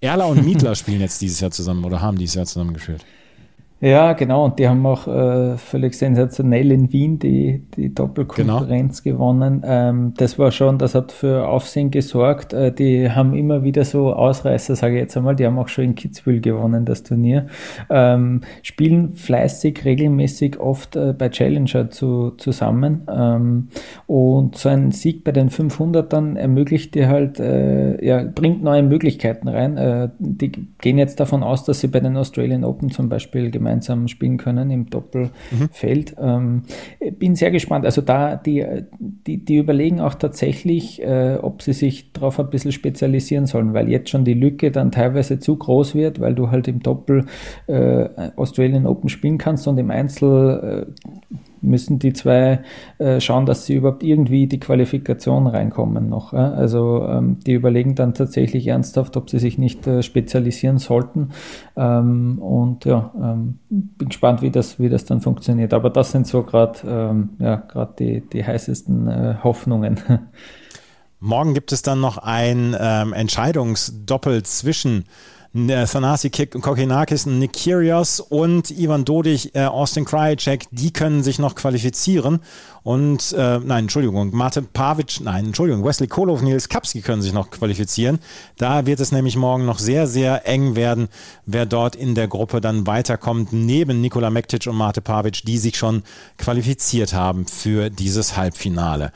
Erla 0.00 0.26
und 0.26 0.44
Mietler 0.44 0.74
spielen 0.76 1.00
jetzt 1.00 1.20
dieses 1.20 1.40
Jahr 1.40 1.50
zusammen 1.50 1.84
oder 1.84 2.00
haben 2.00 2.18
dieses 2.18 2.34
Jahr 2.34 2.46
zusammen 2.46 2.74
gespielt. 2.74 3.04
Ja, 3.80 4.14
genau. 4.14 4.46
Und 4.46 4.58
die 4.58 4.66
haben 4.66 4.86
auch 4.86 5.06
äh, 5.06 5.58
völlig 5.58 5.94
sensationell 5.94 6.72
in 6.72 6.92
Wien 6.94 7.18
die, 7.18 7.62
die 7.76 7.94
Doppelkonferenz 7.94 9.02
genau. 9.02 9.16
gewonnen. 9.16 9.62
Ähm, 9.66 10.14
das 10.16 10.38
war 10.38 10.50
schon, 10.50 10.78
das 10.78 10.94
hat 10.94 11.12
für 11.12 11.46
Aufsehen 11.46 11.90
gesorgt. 11.90 12.54
Äh, 12.54 12.72
die 12.72 13.10
haben 13.10 13.34
immer 13.34 13.64
wieder 13.64 13.84
so 13.84 14.14
Ausreißer, 14.14 14.76
sage 14.76 14.94
ich 14.94 15.00
jetzt 15.02 15.16
einmal. 15.18 15.36
Die 15.36 15.44
haben 15.44 15.58
auch 15.58 15.68
schon 15.68 15.84
in 15.84 15.94
Kitzbühel 15.94 16.40
gewonnen, 16.40 16.86
das 16.86 17.02
Turnier. 17.02 17.48
Ähm, 17.90 18.40
spielen 18.62 19.14
fleißig, 19.14 19.84
regelmäßig 19.84 20.58
oft 20.58 20.96
äh, 20.96 21.12
bei 21.12 21.28
Challenger 21.28 21.90
zu, 21.90 22.30
zusammen. 22.38 23.02
Ähm, 23.14 23.68
und 24.06 24.56
so 24.56 24.70
ein 24.70 24.90
Sieg 24.90 25.22
bei 25.22 25.32
den 25.32 25.50
500ern 25.50 26.38
ermöglicht 26.38 26.94
dir 26.94 27.08
halt, 27.08 27.38
äh, 27.40 28.02
ja, 28.02 28.24
bringt 28.24 28.62
neue 28.62 28.82
Möglichkeiten 28.82 29.48
rein. 29.48 29.76
Äh, 29.76 30.08
die 30.18 30.50
gehen 30.80 30.96
jetzt 30.96 31.20
davon 31.20 31.42
aus, 31.42 31.64
dass 31.64 31.80
sie 31.80 31.88
bei 31.88 32.00
den 32.00 32.16
Australian 32.16 32.64
Open 32.64 32.90
zum 32.90 33.10
Beispiel 33.10 33.50
gemeinsam 33.50 33.65
gemeinsam 33.66 34.08
spielen 34.08 34.36
können 34.36 34.70
im 34.70 34.88
Doppelfeld. 34.88 36.16
Mhm. 36.18 36.62
Ähm, 37.00 37.16
bin 37.18 37.34
sehr 37.34 37.50
gespannt. 37.50 37.84
Also 37.84 38.00
da, 38.00 38.36
die, 38.36 38.64
die, 39.00 39.44
die 39.44 39.56
überlegen 39.56 40.00
auch 40.00 40.14
tatsächlich, 40.14 41.02
äh, 41.02 41.38
ob 41.40 41.62
sie 41.62 41.72
sich 41.72 42.12
darauf 42.12 42.38
ein 42.38 42.50
bisschen 42.50 42.72
spezialisieren 42.72 43.46
sollen, 43.46 43.74
weil 43.74 43.88
jetzt 43.88 44.10
schon 44.10 44.24
die 44.24 44.34
Lücke 44.34 44.70
dann 44.70 44.92
teilweise 44.92 45.38
zu 45.38 45.56
groß 45.56 45.94
wird, 45.94 46.20
weil 46.20 46.34
du 46.34 46.50
halt 46.50 46.68
im 46.68 46.80
Doppel 46.80 47.26
äh, 47.66 48.08
Australian 48.36 48.86
Open 48.86 49.08
spielen 49.08 49.38
kannst 49.38 49.66
und 49.66 49.78
im 49.78 49.90
Einzel 49.90 50.86
äh, 50.86 51.36
müssen 51.66 51.98
die 51.98 52.12
zwei 52.12 52.60
äh, 52.98 53.20
schauen, 53.20 53.46
dass 53.46 53.66
sie 53.66 53.74
überhaupt 53.74 54.02
irgendwie 54.02 54.46
die 54.46 54.60
Qualifikation 54.60 55.46
reinkommen 55.46 56.08
noch. 56.08 56.32
Äh? 56.32 56.36
Also 56.36 57.04
ähm, 57.06 57.38
die 57.46 57.52
überlegen 57.52 57.94
dann 57.94 58.14
tatsächlich 58.14 58.66
ernsthaft, 58.66 59.16
ob 59.16 59.28
sie 59.28 59.38
sich 59.38 59.58
nicht 59.58 59.86
äh, 59.86 60.02
spezialisieren 60.02 60.78
sollten. 60.78 61.30
Ähm, 61.76 62.38
und 62.38 62.84
ja, 62.84 63.12
ähm, 63.16 63.58
bin 63.68 64.08
gespannt, 64.08 64.42
wie 64.42 64.50
das, 64.50 64.78
wie 64.78 64.88
das 64.88 65.04
dann 65.04 65.20
funktioniert. 65.20 65.74
Aber 65.74 65.90
das 65.90 66.12
sind 66.12 66.26
so 66.26 66.42
gerade 66.42 66.78
ähm, 66.86 67.30
ja, 67.38 67.62
die, 67.98 68.20
die 68.20 68.44
heißesten 68.44 69.08
äh, 69.08 69.34
Hoffnungen. 69.42 70.00
Morgen 71.18 71.54
gibt 71.54 71.72
es 71.72 71.82
dann 71.82 72.00
noch 72.00 72.18
ein 72.18 72.76
ähm, 72.78 73.12
Entscheidungsdoppel 73.12 74.42
zwischen 74.42 75.04
äh, 75.56 75.86
Thanasi 75.86 76.30
Kokinakis, 76.30 77.26
Nick 77.26 77.54
Kyrgios 77.54 78.20
und 78.20 78.70
Ivan 78.70 79.04
Dodig, 79.04 79.54
äh, 79.54 79.64
Austin 79.64 80.04
Krajicek, 80.04 80.66
die 80.70 80.92
können 80.92 81.22
sich 81.22 81.38
noch 81.38 81.54
qualifizieren. 81.54 82.40
Und, 82.82 83.32
äh, 83.32 83.58
nein, 83.58 83.84
Entschuldigung, 83.84 84.34
Mate 84.34 84.62
Pavic, 84.62 85.20
nein, 85.20 85.46
Entschuldigung, 85.46 85.84
Wesley 85.84 86.06
Kolov, 86.06 86.42
Nils 86.42 86.68
Kapski 86.68 87.00
können 87.00 87.22
sich 87.22 87.32
noch 87.32 87.50
qualifizieren. 87.50 88.18
Da 88.58 88.86
wird 88.86 89.00
es 89.00 89.12
nämlich 89.12 89.36
morgen 89.36 89.64
noch 89.64 89.78
sehr, 89.78 90.06
sehr 90.06 90.46
eng 90.46 90.76
werden, 90.76 91.08
wer 91.46 91.66
dort 91.66 91.96
in 91.96 92.14
der 92.14 92.28
Gruppe 92.28 92.60
dann 92.60 92.86
weiterkommt, 92.86 93.52
neben 93.52 94.00
Nikola 94.00 94.30
Mektic 94.30 94.66
und 94.66 94.76
Mate 94.76 95.00
Pavic, 95.00 95.42
die 95.44 95.58
sich 95.58 95.76
schon 95.76 96.02
qualifiziert 96.38 97.12
haben 97.12 97.46
für 97.46 97.90
dieses 97.90 98.36
Halbfinale. 98.36 99.12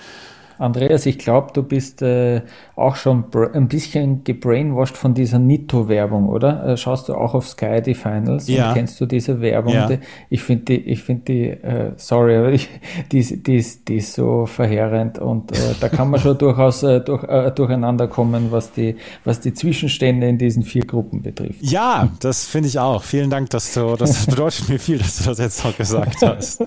Andreas, 0.60 1.06
ich 1.06 1.18
glaube, 1.18 1.52
du 1.54 1.62
bist 1.62 2.02
äh, 2.02 2.42
auch 2.76 2.96
schon 2.96 3.24
ein 3.54 3.68
bisschen 3.68 4.24
gebrainwashed 4.24 4.94
von 4.94 5.14
dieser 5.14 5.38
Nitto-Werbung, 5.38 6.28
oder? 6.28 6.66
Äh, 6.66 6.76
schaust 6.76 7.08
du 7.08 7.14
auch 7.14 7.32
auf 7.32 7.48
Sky 7.48 7.80
die 7.80 7.94
Finals 7.94 8.46
ja. 8.46 8.68
und 8.68 8.74
kennst 8.74 9.00
du 9.00 9.06
diese 9.06 9.40
Werbung? 9.40 9.72
Ja. 9.72 9.90
Ich 10.28 10.42
finde 10.42 10.64
die, 10.64 10.80
ich 10.80 11.02
finde 11.02 11.22
die, 11.24 11.48
äh, 11.48 11.92
sorry, 11.96 12.36
aber 12.36 12.52
ich, 12.52 12.68
die, 13.10 13.20
ist, 13.20 13.46
die, 13.46 13.64
die 13.88 13.96
ist 13.96 14.12
so 14.12 14.44
verheerend 14.44 15.18
und 15.18 15.50
äh, 15.52 15.74
da 15.80 15.88
kann 15.88 16.10
man 16.10 16.20
schon 16.20 16.36
durchaus 16.38 16.82
äh, 16.82 17.00
durch, 17.00 17.24
äh, 17.24 17.50
durcheinander 17.52 18.06
kommen, 18.06 18.52
was 18.52 18.70
die, 18.70 18.96
was 19.24 19.40
die 19.40 19.54
Zwischenstände 19.54 20.28
in 20.28 20.36
diesen 20.36 20.62
vier 20.62 20.84
Gruppen 20.84 21.22
betrifft. 21.22 21.62
Ja, 21.62 22.10
das 22.20 22.44
finde 22.46 22.68
ich 22.68 22.78
auch. 22.78 23.02
Vielen 23.02 23.30
Dank, 23.30 23.48
dass 23.48 23.72
du, 23.72 23.96
das 23.96 24.26
bedeutet 24.26 24.68
mir 24.68 24.78
viel, 24.78 24.98
dass 24.98 25.16
du 25.16 25.24
das 25.24 25.38
jetzt 25.38 25.64
noch 25.64 25.74
gesagt 25.74 26.20
hast. 26.20 26.60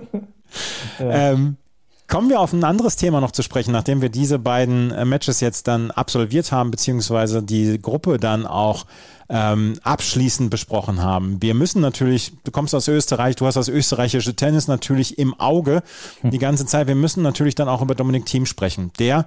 ja. 0.99 1.32
ähm, 1.32 1.58
Kommen 2.13 2.30
wir 2.30 2.41
auf 2.41 2.54
ein 2.54 2.63
anderes 2.63 2.95
Thema 2.95 3.21
noch 3.21 3.32
zu 3.32 3.41
sprechen, 3.41 3.71
nachdem 3.71 4.04
wir 4.04 4.10
diese 4.10 4.38
beiden 4.38 4.91
äh, 4.91 5.04
Matches 5.04 5.39
jetzt 5.39 5.67
dann 5.67 5.89
absolviert 5.89 6.52
haben, 6.52 6.69
beziehungsweise 6.69 7.41
die 7.41 7.82
Gruppe 7.82 8.19
dann 8.19 8.45
auch 8.45 8.86
ähm, 9.30 9.80
abschließend 9.82 10.52
besprochen 10.52 11.02
haben. 11.02 11.41
Wir 11.41 11.56
müssen 11.56 11.82
natürlich, 11.82 12.34
du 12.43 12.52
kommst 12.52 12.76
aus 12.76 12.88
Österreich, 12.88 13.36
du 13.38 13.47
hast 13.47 13.56
das 13.56 13.67
österreichische 13.67 14.36
Tennis 14.36 14.67
natürlich 14.67 15.17
im 15.17 15.34
Auge 15.39 15.82
die 16.21 16.38
ganze 16.38 16.67
Zeit. 16.67 16.86
Wir 16.86 16.93
müssen 16.93 17.23
natürlich 17.23 17.56
dann 17.56 17.67
auch 17.67 17.82
über 17.82 17.95
Dominik 17.95 18.28
Thiem 18.28 18.45
sprechen, 18.45 18.91
der 18.99 19.26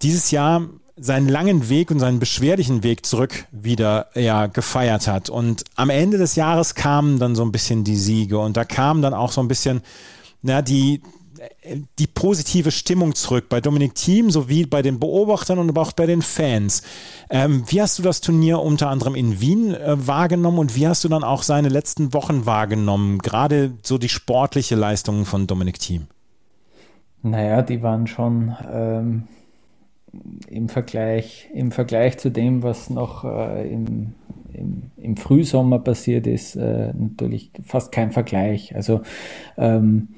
dieses 0.00 0.30
Jahr 0.30 0.62
seinen 0.96 1.28
langen 1.28 1.68
Weg 1.68 1.90
und 1.90 2.00
seinen 2.00 2.20
beschwerlichen 2.20 2.82
Weg 2.82 3.04
zurück 3.04 3.44
wieder 3.52 4.06
ja 4.14 4.46
gefeiert 4.46 5.08
hat. 5.08 5.28
Und 5.28 5.62
am 5.76 5.90
Ende 5.90 6.16
des 6.16 6.36
Jahres 6.36 6.74
kamen 6.74 7.18
dann 7.18 7.36
so 7.36 7.42
ein 7.42 7.52
bisschen 7.52 7.84
die 7.84 7.96
Siege 7.96 8.38
und 8.38 8.56
da 8.56 8.64
kam 8.64 9.02
dann 9.02 9.12
auch 9.12 9.30
so 9.30 9.42
ein 9.42 9.48
bisschen 9.48 9.82
ja, 10.42 10.62
die, 10.62 11.02
die 11.98 12.06
positive 12.06 12.70
Stimmung 12.70 13.14
zurück 13.14 13.46
bei 13.48 13.60
Dominik 13.60 13.94
Thiem 13.94 14.30
sowie 14.30 14.66
bei 14.66 14.82
den 14.82 14.98
Beobachtern 14.98 15.58
und 15.58 15.68
aber 15.68 15.82
auch 15.82 15.92
bei 15.92 16.06
den 16.06 16.22
Fans. 16.22 16.82
Ähm, 17.30 17.64
wie 17.68 17.80
hast 17.80 17.98
du 17.98 18.02
das 18.02 18.20
Turnier 18.20 18.60
unter 18.60 18.88
anderem 18.88 19.14
in 19.14 19.40
Wien 19.40 19.74
äh, 19.74 20.06
wahrgenommen 20.06 20.58
und 20.58 20.76
wie 20.76 20.86
hast 20.86 21.04
du 21.04 21.08
dann 21.08 21.24
auch 21.24 21.42
seine 21.42 21.68
letzten 21.68 22.12
Wochen 22.12 22.46
wahrgenommen? 22.46 23.18
Gerade 23.18 23.72
so 23.82 23.98
die 23.98 24.08
sportliche 24.08 24.74
Leistung 24.74 25.24
von 25.24 25.46
Dominik 25.46 25.78
Thiem. 25.78 26.06
Naja, 27.22 27.62
die 27.62 27.82
waren 27.82 28.06
schon 28.06 28.56
ähm, 28.70 29.24
im, 30.48 30.68
Vergleich, 30.68 31.48
im 31.52 31.72
Vergleich 31.72 32.18
zu 32.18 32.30
dem, 32.30 32.62
was 32.62 32.90
noch 32.90 33.24
äh, 33.24 33.68
im, 33.68 34.14
im, 34.52 34.90
im, 34.96 35.16
Frühsommer 35.16 35.80
passiert 35.80 36.26
ist, 36.26 36.56
äh, 36.56 36.92
natürlich 36.94 37.50
fast 37.64 37.92
kein 37.92 38.12
Vergleich. 38.12 38.74
Also 38.74 39.02
ähm, 39.56 40.08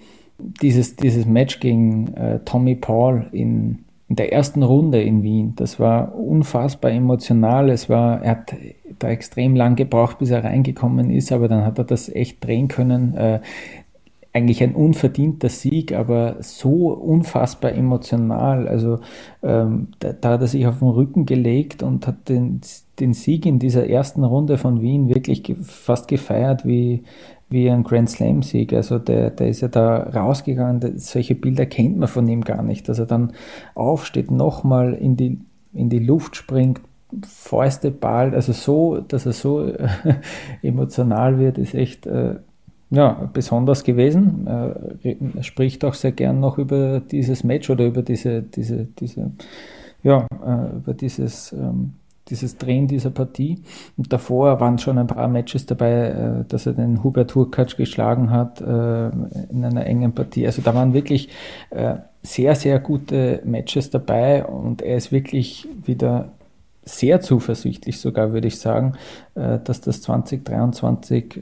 dieses, 0.62 0.96
dieses 0.96 1.26
Match 1.26 1.60
gegen 1.60 2.14
äh, 2.14 2.40
Tommy 2.44 2.74
Paul 2.74 3.26
in, 3.32 3.80
in 4.08 4.16
der 4.16 4.32
ersten 4.32 4.62
Runde 4.62 5.02
in 5.02 5.22
Wien, 5.22 5.54
das 5.56 5.78
war 5.78 6.14
unfassbar 6.14 6.90
emotional. 6.90 7.70
Es 7.70 7.88
war, 7.88 8.22
er 8.22 8.30
hat 8.32 8.54
da 8.98 9.08
extrem 9.08 9.56
lang 9.56 9.76
gebraucht, 9.76 10.18
bis 10.18 10.30
er 10.30 10.44
reingekommen 10.44 11.10
ist, 11.10 11.32
aber 11.32 11.48
dann 11.48 11.64
hat 11.64 11.78
er 11.78 11.84
das 11.84 12.08
echt 12.08 12.44
drehen 12.44 12.68
können. 12.68 13.14
Äh, 13.16 13.40
eigentlich 14.32 14.62
ein 14.62 14.74
unverdienter 14.74 15.48
Sieg, 15.48 15.92
aber 15.92 16.36
so 16.40 16.92
unfassbar 16.92 17.72
emotional. 17.72 18.68
Also 18.68 19.00
ähm, 19.42 19.88
da, 19.98 20.12
da, 20.12 20.30
hat 20.30 20.42
er 20.42 20.46
sich 20.46 20.66
auf 20.66 20.78
den 20.78 20.88
Rücken 20.88 21.26
gelegt 21.26 21.82
und 21.82 22.06
hat 22.06 22.28
den, 22.28 22.60
den 23.00 23.12
Sieg 23.12 23.44
in 23.44 23.58
dieser 23.58 23.88
ersten 23.88 24.22
Runde 24.22 24.56
von 24.56 24.82
Wien 24.82 25.08
wirklich 25.08 25.42
ge 25.42 25.56
fast 25.60 26.06
gefeiert 26.06 26.64
wie, 26.64 27.02
wie 27.50 27.68
ein 27.68 27.82
Grand 27.82 28.08
Slam-Sieg. 28.08 28.72
Also 28.72 28.98
der, 28.98 29.30
der 29.30 29.48
ist 29.48 29.60
ja 29.60 29.68
da 29.68 30.04
rausgegangen, 30.04 30.98
solche 30.98 31.34
Bilder 31.34 31.66
kennt 31.66 31.98
man 31.98 32.08
von 32.08 32.26
ihm 32.28 32.42
gar 32.42 32.62
nicht, 32.62 32.88
dass 32.88 32.98
er 32.98 33.06
dann 33.06 33.32
aufsteht, 33.74 34.30
nochmal 34.30 34.94
in 34.94 35.16
die, 35.16 35.38
in 35.72 35.90
die 35.90 35.98
Luft 35.98 36.36
springt, 36.36 36.80
Fäuste 37.26 37.90
ballt, 37.90 38.34
also 38.34 38.52
so, 38.52 39.00
dass 39.00 39.26
er 39.26 39.32
so 39.32 39.66
äh, 39.66 39.88
emotional 40.62 41.40
wird, 41.40 41.58
ist 41.58 41.74
echt 41.74 42.06
äh, 42.06 42.36
ja, 42.90 43.30
besonders 43.32 43.84
gewesen. 43.84 44.46
Er 44.46 45.42
spricht 45.42 45.84
auch 45.84 45.94
sehr 45.94 46.12
gern 46.12 46.40
noch 46.40 46.58
über 46.58 47.00
dieses 47.00 47.44
Match 47.44 47.70
oder 47.70 47.86
über 47.86 48.02
diese, 48.02 48.42
diese, 48.42 48.86
diese, 48.98 49.30
ja, 50.02 50.26
äh, 50.44 50.76
über 50.76 50.94
dieses 50.94 51.52
ähm, 51.52 51.94
dieses 52.28 52.58
Drehen 52.58 52.86
dieser 52.86 53.10
Partie. 53.10 53.62
Und 53.96 54.12
davor 54.12 54.60
waren 54.60 54.78
schon 54.78 54.98
ein 54.98 55.06
paar 55.06 55.28
Matches 55.28 55.66
dabei, 55.66 56.08
äh, 56.08 56.44
dass 56.48 56.66
er 56.66 56.74
den 56.74 57.02
Hubert 57.02 57.34
Hurkacz 57.34 57.76
geschlagen 57.76 58.30
hat 58.30 58.60
äh, 58.60 59.08
in 59.50 59.64
einer 59.64 59.86
engen 59.86 60.12
Partie. 60.12 60.46
Also 60.46 60.62
da 60.62 60.74
waren 60.74 60.92
wirklich 60.92 61.28
äh, 61.70 61.96
sehr, 62.22 62.54
sehr 62.54 62.78
gute 62.78 63.40
Matches 63.44 63.90
dabei 63.90 64.44
und 64.44 64.82
er 64.82 64.96
ist 64.96 65.10
wirklich 65.10 65.66
wieder 65.84 66.32
sehr 66.84 67.20
zuversichtlich 67.20 67.98
sogar, 67.98 68.32
würde 68.32 68.48
ich 68.48 68.58
sagen, 68.58 68.94
dass 69.34 69.80
das 69.80 70.02
2023 70.02 71.40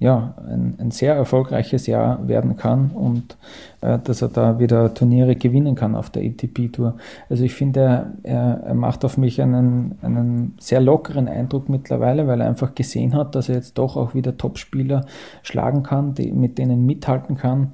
ja, 0.00 0.34
ein, 0.48 0.76
ein, 0.78 0.90
sehr 0.92 1.14
erfolgreiches 1.14 1.86
Jahr 1.86 2.28
werden 2.28 2.56
kann 2.56 2.90
und 2.90 3.36
äh, 3.80 3.98
dass 3.98 4.22
er 4.22 4.28
da 4.28 4.60
wieder 4.60 4.94
Turniere 4.94 5.34
gewinnen 5.34 5.74
kann 5.74 5.96
auf 5.96 6.08
der 6.10 6.22
ATP-Tour. 6.22 6.96
Also 7.28 7.42
ich 7.42 7.54
finde, 7.54 8.12
er, 8.22 8.62
er, 8.64 8.74
macht 8.74 9.04
auf 9.04 9.18
mich 9.18 9.42
einen, 9.42 9.98
einen 10.02 10.54
sehr 10.60 10.80
lockeren 10.80 11.26
Eindruck 11.26 11.68
mittlerweile, 11.68 12.28
weil 12.28 12.40
er 12.40 12.48
einfach 12.48 12.76
gesehen 12.76 13.14
hat, 13.14 13.34
dass 13.34 13.48
er 13.48 13.56
jetzt 13.56 13.76
doch 13.76 13.96
auch 13.96 14.14
wieder 14.14 14.36
Topspieler 14.36 15.04
schlagen 15.42 15.82
kann, 15.82 16.14
die, 16.14 16.30
mit 16.30 16.58
denen 16.58 16.86
mithalten 16.86 17.36
kann. 17.36 17.72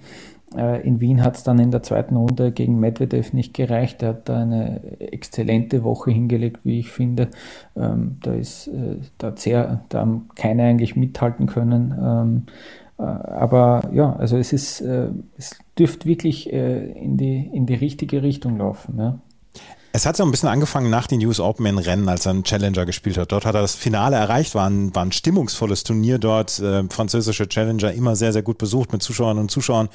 Äh, 0.56 0.86
in 0.86 1.00
Wien 1.00 1.22
hat 1.22 1.36
es 1.36 1.44
dann 1.44 1.58
in 1.58 1.70
der 1.70 1.82
zweiten 1.82 2.16
Runde 2.16 2.52
gegen 2.52 2.80
Medvedev 2.80 3.32
nicht 3.32 3.54
gereicht. 3.54 4.02
Er 4.02 4.10
hat 4.10 4.28
da 4.28 4.42
eine 4.42 4.80
exzellente 4.98 5.84
Woche 5.84 6.10
hingelegt, 6.10 6.60
wie 6.64 6.80
ich 6.80 6.90
finde. 6.90 7.28
Ähm, 7.76 8.18
da 8.22 8.34
ist 8.34 8.68
äh, 8.68 8.96
da 9.18 9.28
hat 9.28 9.38
sehr, 9.38 9.84
da 9.88 10.00
haben 10.00 10.28
keine 10.34 10.64
eigentlich 10.64 10.96
mithalten 10.96 11.46
können. 11.46 11.94
Ähm, 12.00 12.42
äh, 12.98 13.02
aber 13.02 13.90
ja, 13.92 14.14
also 14.16 14.36
es 14.36 14.52
ist, 14.52 14.80
es 14.80 15.58
dürfte 15.78 16.06
wirklich 16.06 16.52
in 16.52 17.16
die, 17.16 17.50
in 17.52 17.66
die 17.66 17.74
richtige 17.74 18.22
Richtung 18.22 18.58
laufen. 18.58 18.98
Ja. 18.98 19.18
Es 19.96 20.07
hat 20.07 20.16
so 20.16 20.24
ein 20.24 20.33
bisschen 20.33 20.48
angefangen 20.48 20.90
nach 20.90 21.07
den 21.07 21.24
US 21.24 21.38
Open 21.38 21.66
in 21.66 21.78
Rennen, 21.78 22.09
als 22.09 22.26
er 22.26 22.30
einen 22.30 22.42
Challenger 22.42 22.85
gespielt 22.85 23.16
hat. 23.16 23.30
Dort 23.30 23.46
hat 23.46 23.54
er 23.54 23.61
das 23.61 23.76
Finale 23.76 24.16
erreicht, 24.16 24.57
war 24.57 24.68
ein, 24.68 24.92
war 24.92 25.04
ein 25.04 25.12
stimmungsvolles 25.12 25.85
Turnier 25.85 26.18
dort. 26.18 26.59
Äh, 26.59 26.83
französische 26.90 27.48
Challenger 27.48 27.92
immer 27.92 28.16
sehr, 28.16 28.33
sehr 28.33 28.42
gut 28.42 28.59
besucht 28.59 28.92
mit 28.92 29.04
Zuschauern 29.04 29.38
und 29.38 29.52
Zuschauern. 29.52 29.88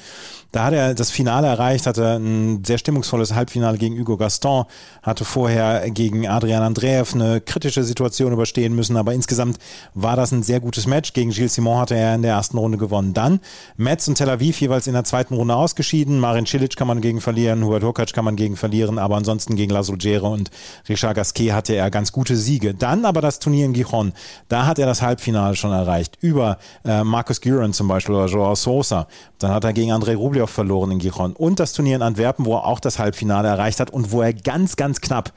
Da 0.52 0.64
hat 0.64 0.72
er 0.72 0.94
das 0.94 1.10
Finale 1.10 1.48
erreicht, 1.48 1.86
hatte 1.86 2.16
ein 2.16 2.64
sehr 2.64 2.78
stimmungsvolles 2.78 3.34
Halbfinale 3.34 3.76
gegen 3.76 4.00
Hugo 4.00 4.16
Gaston, 4.16 4.64
hatte 5.02 5.26
vorher 5.26 5.90
gegen 5.90 6.26
Adrian 6.26 6.62
Andreev 6.62 7.14
eine 7.14 7.42
kritische 7.42 7.84
Situation 7.84 8.32
überstehen 8.32 8.74
müssen, 8.74 8.96
aber 8.96 9.12
insgesamt 9.12 9.58
war 9.92 10.16
das 10.16 10.32
ein 10.32 10.42
sehr 10.42 10.60
gutes 10.60 10.86
Match. 10.86 11.12
Gegen 11.12 11.28
Gilles 11.28 11.56
Simon 11.56 11.78
hatte 11.78 11.94
er 11.94 12.14
in 12.14 12.22
der 12.22 12.32
ersten 12.32 12.56
Runde 12.56 12.78
gewonnen. 12.78 13.12
Dann 13.12 13.38
Metz 13.76 14.08
und 14.08 14.14
Tel 14.14 14.30
Aviv 14.30 14.62
jeweils 14.62 14.86
in 14.86 14.94
der 14.94 15.04
zweiten 15.04 15.34
Runde 15.34 15.54
ausgeschieden. 15.54 16.20
Marin 16.20 16.46
Cilic 16.46 16.74
kann 16.74 16.88
man 16.88 17.02
gegen 17.02 17.20
verlieren, 17.20 17.62
Hubert 17.62 17.84
Hurkacz 17.84 18.14
kann 18.14 18.24
man 18.24 18.36
gegen 18.36 18.56
verlieren, 18.56 18.98
aber 18.98 19.16
ansonsten 19.16 19.56
gegen 19.56 19.70
Las 19.70 19.89
Ruggiero 19.90 20.32
und 20.32 20.50
Richard 20.88 21.16
Gasquet 21.16 21.52
hatte 21.52 21.74
er 21.74 21.90
ganz 21.90 22.12
gute 22.12 22.36
Siege. 22.36 22.74
Dann 22.74 23.04
aber 23.04 23.20
das 23.20 23.38
Turnier 23.38 23.66
in 23.66 23.72
Gijon, 23.72 24.12
da 24.48 24.66
hat 24.66 24.78
er 24.78 24.86
das 24.86 25.02
Halbfinale 25.02 25.56
schon 25.56 25.72
erreicht, 25.72 26.16
über 26.20 26.58
äh, 26.84 27.04
Marcus 27.04 27.40
Guerin 27.40 27.72
zum 27.72 27.88
Beispiel 27.88 28.14
oder 28.14 28.26
Joao 28.26 28.54
Sosa. 28.54 29.06
Dann 29.38 29.52
hat 29.52 29.64
er 29.64 29.72
gegen 29.72 29.92
Andrei 29.92 30.14
Rublev 30.14 30.50
verloren 30.50 30.92
in 30.92 30.98
Gijon 30.98 31.32
und 31.34 31.60
das 31.60 31.72
Turnier 31.72 31.96
in 31.96 32.02
Antwerpen, 32.02 32.46
wo 32.46 32.54
er 32.54 32.64
auch 32.64 32.80
das 32.80 32.98
Halbfinale 32.98 33.48
erreicht 33.48 33.80
hat 33.80 33.90
und 33.90 34.12
wo 34.12 34.22
er 34.22 34.32
ganz, 34.32 34.76
ganz 34.76 35.00
knapp 35.00 35.32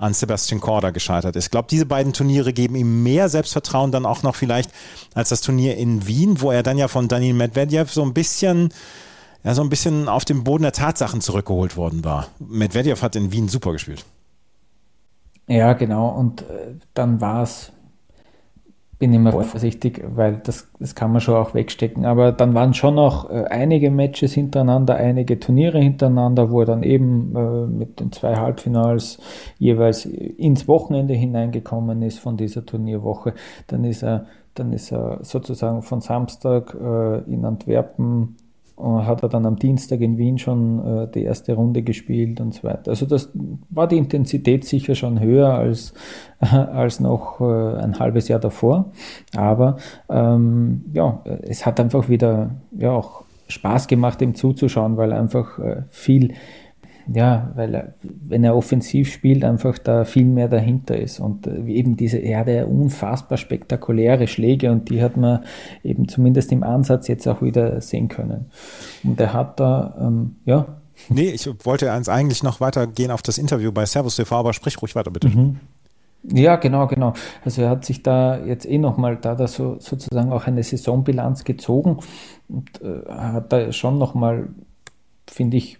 an 0.00 0.14
Sebastian 0.14 0.60
Korda 0.60 0.90
gescheitert 0.90 1.36
ist. 1.36 1.44
Ich 1.44 1.50
glaube, 1.50 1.68
diese 1.70 1.84
beiden 1.84 2.12
Turniere 2.12 2.52
geben 2.54 2.74
ihm 2.74 3.02
mehr 3.02 3.28
Selbstvertrauen 3.28 3.92
dann 3.92 4.06
auch 4.06 4.22
noch 4.22 4.34
vielleicht 4.34 4.70
als 5.14 5.28
das 5.28 5.42
Turnier 5.42 5.76
in 5.76 6.06
Wien, 6.06 6.40
wo 6.40 6.50
er 6.50 6.62
dann 6.62 6.78
ja 6.78 6.88
von 6.88 7.06
Daniel 7.06 7.34
Medvedev 7.34 7.92
so 7.92 8.02
ein 8.02 8.14
bisschen 8.14 8.70
ja 9.44 9.54
so 9.54 9.62
ein 9.62 9.68
bisschen 9.68 10.08
auf 10.08 10.24
dem 10.24 10.44
Boden 10.44 10.62
der 10.62 10.72
Tatsachen 10.72 11.20
zurückgeholt 11.20 11.76
worden 11.76 12.04
war. 12.04 12.28
Medvedev 12.38 13.02
hat 13.02 13.16
in 13.16 13.32
Wien 13.32 13.48
super 13.48 13.72
gespielt. 13.72 14.04
Ja, 15.46 15.72
genau. 15.72 16.08
Und 16.08 16.42
äh, 16.42 16.74
dann 16.94 17.20
war 17.20 17.42
es 17.42 17.72
bin 19.00 19.14
immer 19.14 19.32
vorsichtig, 19.32 20.04
weil 20.14 20.42
das, 20.44 20.68
das 20.78 20.94
kann 20.94 21.10
man 21.10 21.22
schon 21.22 21.34
auch 21.34 21.54
wegstecken. 21.54 22.04
Aber 22.04 22.32
dann 22.32 22.52
waren 22.52 22.74
schon 22.74 22.96
noch 22.96 23.30
äh, 23.30 23.44
einige 23.44 23.90
Matches 23.90 24.34
hintereinander, 24.34 24.94
einige 24.94 25.40
Turniere 25.40 25.80
hintereinander, 25.80 26.50
wo 26.50 26.60
er 26.60 26.66
dann 26.66 26.82
eben 26.82 27.34
äh, 27.34 27.66
mit 27.66 27.98
den 27.98 28.12
zwei 28.12 28.36
Halbfinals 28.36 29.18
jeweils 29.58 30.04
ins 30.04 30.68
Wochenende 30.68 31.14
hineingekommen 31.14 32.02
ist 32.02 32.18
von 32.18 32.36
dieser 32.36 32.66
Turnierwoche. 32.66 33.32
Dann 33.68 33.84
ist 33.84 34.02
er, 34.02 34.26
dann 34.52 34.70
ist 34.74 34.92
er 34.92 35.20
sozusagen 35.22 35.82
von 35.82 36.02
Samstag 36.02 36.74
in 36.74 37.44
Antwerpen 37.44 38.36
hat 38.82 39.22
er 39.22 39.28
dann 39.28 39.46
am 39.46 39.56
Dienstag 39.56 40.00
in 40.00 40.18
Wien 40.18 40.38
schon 40.38 40.84
äh, 40.84 41.08
die 41.10 41.22
erste 41.22 41.54
Runde 41.54 41.82
gespielt 41.82 42.40
und 42.40 42.54
so 42.54 42.64
weiter. 42.64 42.90
Also 42.90 43.06
das 43.06 43.30
war 43.70 43.86
die 43.88 43.98
Intensität 43.98 44.64
sicher 44.64 44.94
schon 44.94 45.20
höher 45.20 45.54
als, 45.54 45.94
als 46.40 47.00
noch 47.00 47.40
äh, 47.40 47.78
ein 47.78 47.98
halbes 47.98 48.28
Jahr 48.28 48.40
davor. 48.40 48.92
Aber 49.36 49.76
ähm, 50.08 50.84
ja, 50.92 51.22
es 51.42 51.66
hat 51.66 51.80
einfach 51.80 52.08
wieder 52.08 52.50
ja 52.76 52.92
auch 52.92 53.24
Spaß 53.48 53.88
gemacht, 53.88 54.22
ihm 54.22 54.34
zuzuschauen, 54.34 54.96
weil 54.96 55.12
einfach 55.12 55.58
äh, 55.58 55.82
viel 55.88 56.34
ja, 57.12 57.50
weil 57.56 57.74
er, 57.74 57.94
wenn 58.02 58.44
er 58.44 58.56
offensiv 58.56 59.12
spielt, 59.12 59.44
einfach 59.44 59.78
da 59.78 60.04
viel 60.04 60.24
mehr 60.24 60.48
dahinter 60.48 60.96
ist. 60.96 61.18
Und 61.18 61.46
äh, 61.46 61.64
eben 61.66 61.96
diese, 61.96 62.18
er 62.18 62.40
hatte 62.40 62.66
unfassbar 62.66 63.36
spektakuläre 63.36 64.28
Schläge 64.28 64.70
und 64.70 64.90
die 64.90 65.02
hat 65.02 65.16
man 65.16 65.44
eben 65.82 66.08
zumindest 66.08 66.52
im 66.52 66.62
Ansatz 66.62 67.08
jetzt 67.08 67.26
auch 67.26 67.42
wieder 67.42 67.80
sehen 67.80 68.08
können. 68.08 68.46
Und 69.02 69.20
er 69.20 69.32
hat 69.32 69.58
da, 69.58 69.96
ähm, 70.00 70.36
ja. 70.44 70.66
Nee, 71.08 71.30
ich 71.30 71.48
wollte 71.64 71.90
eigentlich 71.92 72.42
noch 72.42 72.60
weitergehen 72.60 73.10
auf 73.10 73.22
das 73.22 73.38
Interview 73.38 73.72
bei 73.72 73.86
Servus 73.86 74.16
TV, 74.16 74.36
aber 74.36 74.52
sprich 74.52 74.80
ruhig 74.80 74.94
weiter, 74.94 75.10
bitte. 75.10 75.28
Mhm. 75.28 75.58
Ja, 76.22 76.56
genau, 76.56 76.86
genau. 76.86 77.14
Also 77.44 77.62
er 77.62 77.70
hat 77.70 77.86
sich 77.86 78.02
da 78.02 78.38
jetzt 78.38 78.66
eh 78.66 78.78
nochmal 78.78 79.16
da, 79.16 79.34
da 79.34 79.48
so, 79.48 79.78
sozusagen 79.80 80.30
auch 80.32 80.46
eine 80.46 80.62
Saisonbilanz 80.62 81.44
gezogen 81.44 81.98
und 82.48 82.82
äh, 82.82 83.10
hat 83.10 83.52
da 83.52 83.72
schon 83.72 83.98
nochmal, 83.98 84.50
finde 85.26 85.56
ich, 85.56 85.78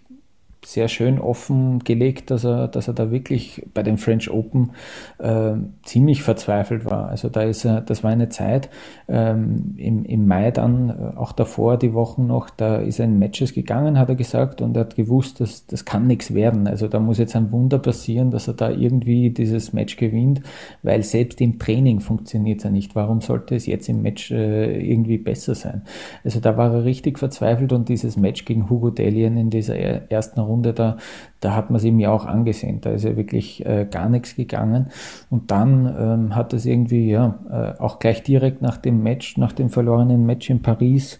sehr 0.63 0.87
schön 0.87 1.19
offengelegt, 1.19 2.29
dass 2.29 2.43
er, 2.43 2.67
dass 2.67 2.87
er 2.87 2.93
da 2.93 3.09
wirklich 3.09 3.65
bei 3.73 3.81
den 3.81 3.97
French 3.97 4.29
Open 4.29 4.71
äh, 5.17 5.53
ziemlich 5.81 6.21
verzweifelt 6.21 6.85
war. 6.85 7.09
Also 7.09 7.29
da 7.29 7.41
ist 7.41 7.65
er, 7.65 7.81
das 7.81 8.03
war 8.03 8.11
eine 8.11 8.29
Zeit 8.29 8.69
ähm, 9.07 9.73
im, 9.77 10.05
im 10.05 10.27
Mai 10.27 10.51
dann, 10.51 10.89
äh, 10.89 11.17
auch 11.17 11.31
davor 11.31 11.77
die 11.77 11.93
Wochen 11.95 12.27
noch, 12.27 12.51
da 12.51 12.75
ist 12.75 12.99
er 12.99 13.05
in 13.05 13.17
Matches 13.17 13.53
gegangen, 13.53 13.97
hat 13.97 14.09
er 14.09 14.15
gesagt, 14.15 14.61
und 14.61 14.77
er 14.77 14.81
hat 14.81 14.95
gewusst, 14.95 15.39
dass 15.39 15.65
das 15.65 15.83
kann 15.83 16.05
nichts 16.05 16.33
werden. 16.35 16.67
Also 16.67 16.87
da 16.87 16.99
muss 16.99 17.17
jetzt 17.17 17.35
ein 17.35 17.51
Wunder 17.51 17.79
passieren, 17.79 18.29
dass 18.29 18.47
er 18.47 18.53
da 18.53 18.69
irgendwie 18.69 19.31
dieses 19.31 19.73
Match 19.73 19.97
gewinnt, 19.97 20.41
weil 20.83 21.01
selbst 21.01 21.41
im 21.41 21.57
Training 21.57 22.01
funktioniert 22.01 22.59
es 22.59 22.65
ja 22.65 22.69
nicht. 22.69 22.95
Warum 22.95 23.21
sollte 23.21 23.55
es 23.55 23.65
jetzt 23.65 23.89
im 23.89 24.03
Match 24.03 24.29
äh, 24.29 24.79
irgendwie 24.79 25.17
besser 25.17 25.55
sein? 25.55 25.81
Also 26.23 26.39
da 26.39 26.55
war 26.55 26.71
er 26.71 26.83
richtig 26.83 27.17
verzweifelt 27.17 27.73
und 27.73 27.89
dieses 27.89 28.15
Match 28.15 28.45
gegen 28.45 28.69
Hugo 28.69 28.91
Delian 28.91 29.37
in 29.37 29.49
dieser 29.49 29.75
ersten 29.75 30.39
Runde 30.39 30.50
Runde, 30.51 30.73
da, 30.73 30.97
da 31.39 31.55
hat 31.55 31.69
man 31.69 31.77
es 31.77 31.83
ihm 31.83 31.99
ja 31.99 32.11
auch 32.11 32.25
angesehen. 32.25 32.81
Da 32.81 32.91
ist 32.91 33.03
ja 33.03 33.15
wirklich 33.17 33.65
äh, 33.65 33.87
gar 33.89 34.09
nichts 34.09 34.35
gegangen. 34.35 34.87
Und 35.29 35.51
dann 35.51 35.95
ähm, 35.97 36.35
hat 36.35 36.53
es 36.53 36.65
irgendwie, 36.65 37.09
ja, 37.09 37.39
äh, 37.49 37.81
auch 37.81 37.99
gleich 37.99 38.23
direkt 38.23 38.61
nach 38.61 38.77
dem 38.77 39.01
Match, 39.01 39.37
nach 39.37 39.53
dem 39.53 39.69
verlorenen 39.69 40.25
Match 40.25 40.49
in 40.49 40.61
Paris, 40.61 41.19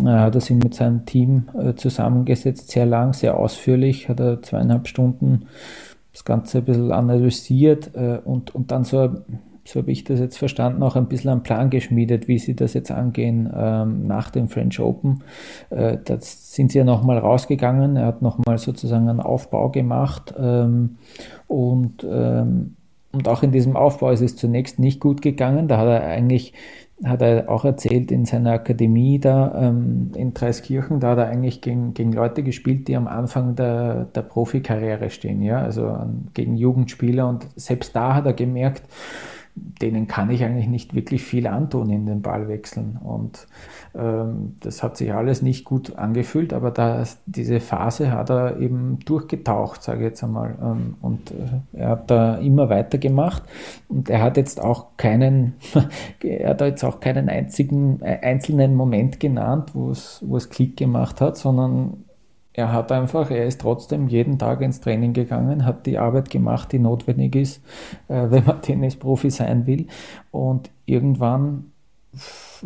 äh, 0.00 0.04
hat 0.04 0.34
er 0.34 0.40
sich 0.40 0.56
mit 0.56 0.74
seinem 0.74 1.06
Team 1.06 1.48
äh, 1.58 1.74
zusammengesetzt, 1.74 2.70
sehr 2.70 2.86
lang, 2.86 3.12
sehr 3.12 3.36
ausführlich, 3.36 4.08
hat 4.08 4.20
er 4.20 4.42
zweieinhalb 4.42 4.88
Stunden 4.88 5.46
das 6.12 6.24
Ganze 6.24 6.58
ein 6.58 6.64
bisschen 6.64 6.92
analysiert 6.92 7.94
äh, 7.94 8.18
und, 8.24 8.54
und 8.54 8.72
dann 8.72 8.84
so 8.84 9.10
so 9.68 9.80
habe 9.80 9.92
ich 9.92 10.04
das 10.04 10.18
jetzt 10.18 10.38
verstanden, 10.38 10.82
auch 10.82 10.96
ein 10.96 11.08
bisschen 11.08 11.30
einen 11.30 11.42
Plan 11.42 11.68
geschmiedet, 11.68 12.26
wie 12.26 12.38
sie 12.38 12.56
das 12.56 12.72
jetzt 12.72 12.90
angehen 12.90 13.52
ähm, 13.54 14.06
nach 14.06 14.30
dem 14.30 14.48
French 14.48 14.80
Open. 14.80 15.22
Äh, 15.68 15.98
da 16.02 16.16
sind 16.20 16.72
sie 16.72 16.78
ja 16.78 16.84
nochmal 16.84 17.18
rausgegangen. 17.18 17.96
Er 17.96 18.06
hat 18.06 18.22
nochmal 18.22 18.56
sozusagen 18.56 19.10
einen 19.10 19.20
Aufbau 19.20 19.68
gemacht 19.68 20.32
ähm, 20.38 20.96
und, 21.48 22.06
ähm, 22.10 22.76
und 23.12 23.28
auch 23.28 23.42
in 23.42 23.52
diesem 23.52 23.76
Aufbau 23.76 24.10
ist 24.10 24.22
es 24.22 24.36
zunächst 24.36 24.78
nicht 24.78 25.00
gut 25.00 25.20
gegangen. 25.20 25.68
Da 25.68 25.76
hat 25.76 25.88
er 25.88 26.02
eigentlich 26.02 26.54
hat 27.04 27.22
er 27.22 27.48
auch 27.48 27.64
erzählt 27.64 28.10
in 28.10 28.24
seiner 28.24 28.52
Akademie 28.52 29.20
da 29.20 29.68
ähm, 29.68 30.10
in 30.16 30.34
Dreiskirchen, 30.34 30.98
da 30.98 31.10
hat 31.10 31.18
er 31.18 31.28
eigentlich 31.28 31.60
gegen, 31.60 31.94
gegen 31.94 32.12
Leute 32.12 32.42
gespielt, 32.42 32.88
die 32.88 32.96
am 32.96 33.06
Anfang 33.06 33.54
der, 33.54 34.06
der 34.06 34.22
Profikarriere 34.22 35.08
stehen, 35.10 35.40
ja, 35.42 35.62
also 35.62 35.96
gegen 36.34 36.56
Jugendspieler 36.56 37.28
und 37.28 37.46
selbst 37.54 37.94
da 37.94 38.16
hat 38.16 38.26
er 38.26 38.32
gemerkt, 38.32 38.82
denen 39.80 40.06
kann 40.06 40.30
ich 40.30 40.44
eigentlich 40.44 40.68
nicht 40.68 40.94
wirklich 40.94 41.22
viel 41.22 41.46
antun 41.46 41.90
in 41.90 42.06
den 42.06 42.22
Ballwechseln. 42.22 42.98
Und 43.02 43.46
ähm, 43.94 44.56
das 44.60 44.82
hat 44.82 44.96
sich 44.96 45.12
alles 45.12 45.42
nicht 45.42 45.64
gut 45.64 45.96
angefühlt, 45.96 46.52
aber 46.52 46.70
das, 46.70 47.18
diese 47.26 47.60
Phase 47.60 48.10
hat 48.10 48.30
er 48.30 48.58
eben 48.58 48.98
durchgetaucht, 49.04 49.82
sage 49.82 50.00
ich 50.00 50.04
jetzt 50.04 50.24
einmal. 50.24 50.56
Ähm, 50.62 50.94
und 51.00 51.30
äh, 51.30 51.34
er 51.72 51.88
hat 51.90 52.10
da 52.10 52.36
immer 52.36 52.68
weitergemacht 52.68 53.42
und 53.88 54.08
er 54.10 54.22
hat 54.22 54.36
jetzt 54.36 54.60
auch 54.60 54.96
keinen, 54.96 55.54
er 56.22 56.50
hat 56.50 56.60
jetzt 56.60 56.84
auch 56.84 57.00
keinen 57.00 57.28
einzigen 57.28 58.00
äh, 58.02 58.18
einzelnen 58.22 58.74
Moment 58.74 59.20
genannt, 59.20 59.70
wo 59.74 59.90
es, 59.90 60.22
wo 60.26 60.36
es 60.36 60.50
Klick 60.50 60.76
gemacht 60.76 61.20
hat, 61.20 61.36
sondern 61.36 62.04
er 62.58 62.72
hat 62.72 62.90
einfach, 62.90 63.30
er 63.30 63.46
ist 63.46 63.60
trotzdem 63.60 64.08
jeden 64.08 64.36
Tag 64.36 64.62
ins 64.62 64.80
Training 64.80 65.12
gegangen, 65.12 65.64
hat 65.64 65.86
die 65.86 65.96
Arbeit 65.96 66.28
gemacht, 66.28 66.72
die 66.72 66.80
notwendig 66.80 67.36
ist, 67.36 67.64
äh, 68.08 68.26
wenn 68.30 68.44
man 68.44 68.60
Tennisprofi 68.62 69.30
sein 69.30 69.68
will. 69.68 69.86
Und 70.32 70.68
irgendwann, 70.84 71.70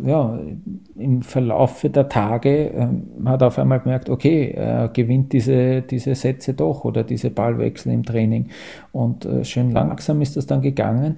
ja, 0.03 0.39
im 0.95 1.21
Verlauf 1.21 1.85
der 1.87 2.09
Tage 2.09 2.69
ähm, 2.69 3.03
hat 3.25 3.43
er 3.43 3.49
auf 3.49 3.59
einmal 3.59 3.81
gemerkt, 3.81 4.09
okay, 4.09 4.49
er 4.55 4.87
gewinnt 4.87 5.31
diese, 5.31 5.83
diese 5.83 6.15
Sätze 6.15 6.55
doch 6.55 6.85
oder 6.85 7.03
diese 7.03 7.29
Ballwechsel 7.29 7.93
im 7.93 8.03
Training. 8.03 8.49
Und 8.93 9.25
äh, 9.25 9.45
schön 9.45 9.69
langsam 9.69 10.23
ist 10.23 10.35
das 10.37 10.47
dann 10.47 10.63
gegangen. 10.63 11.17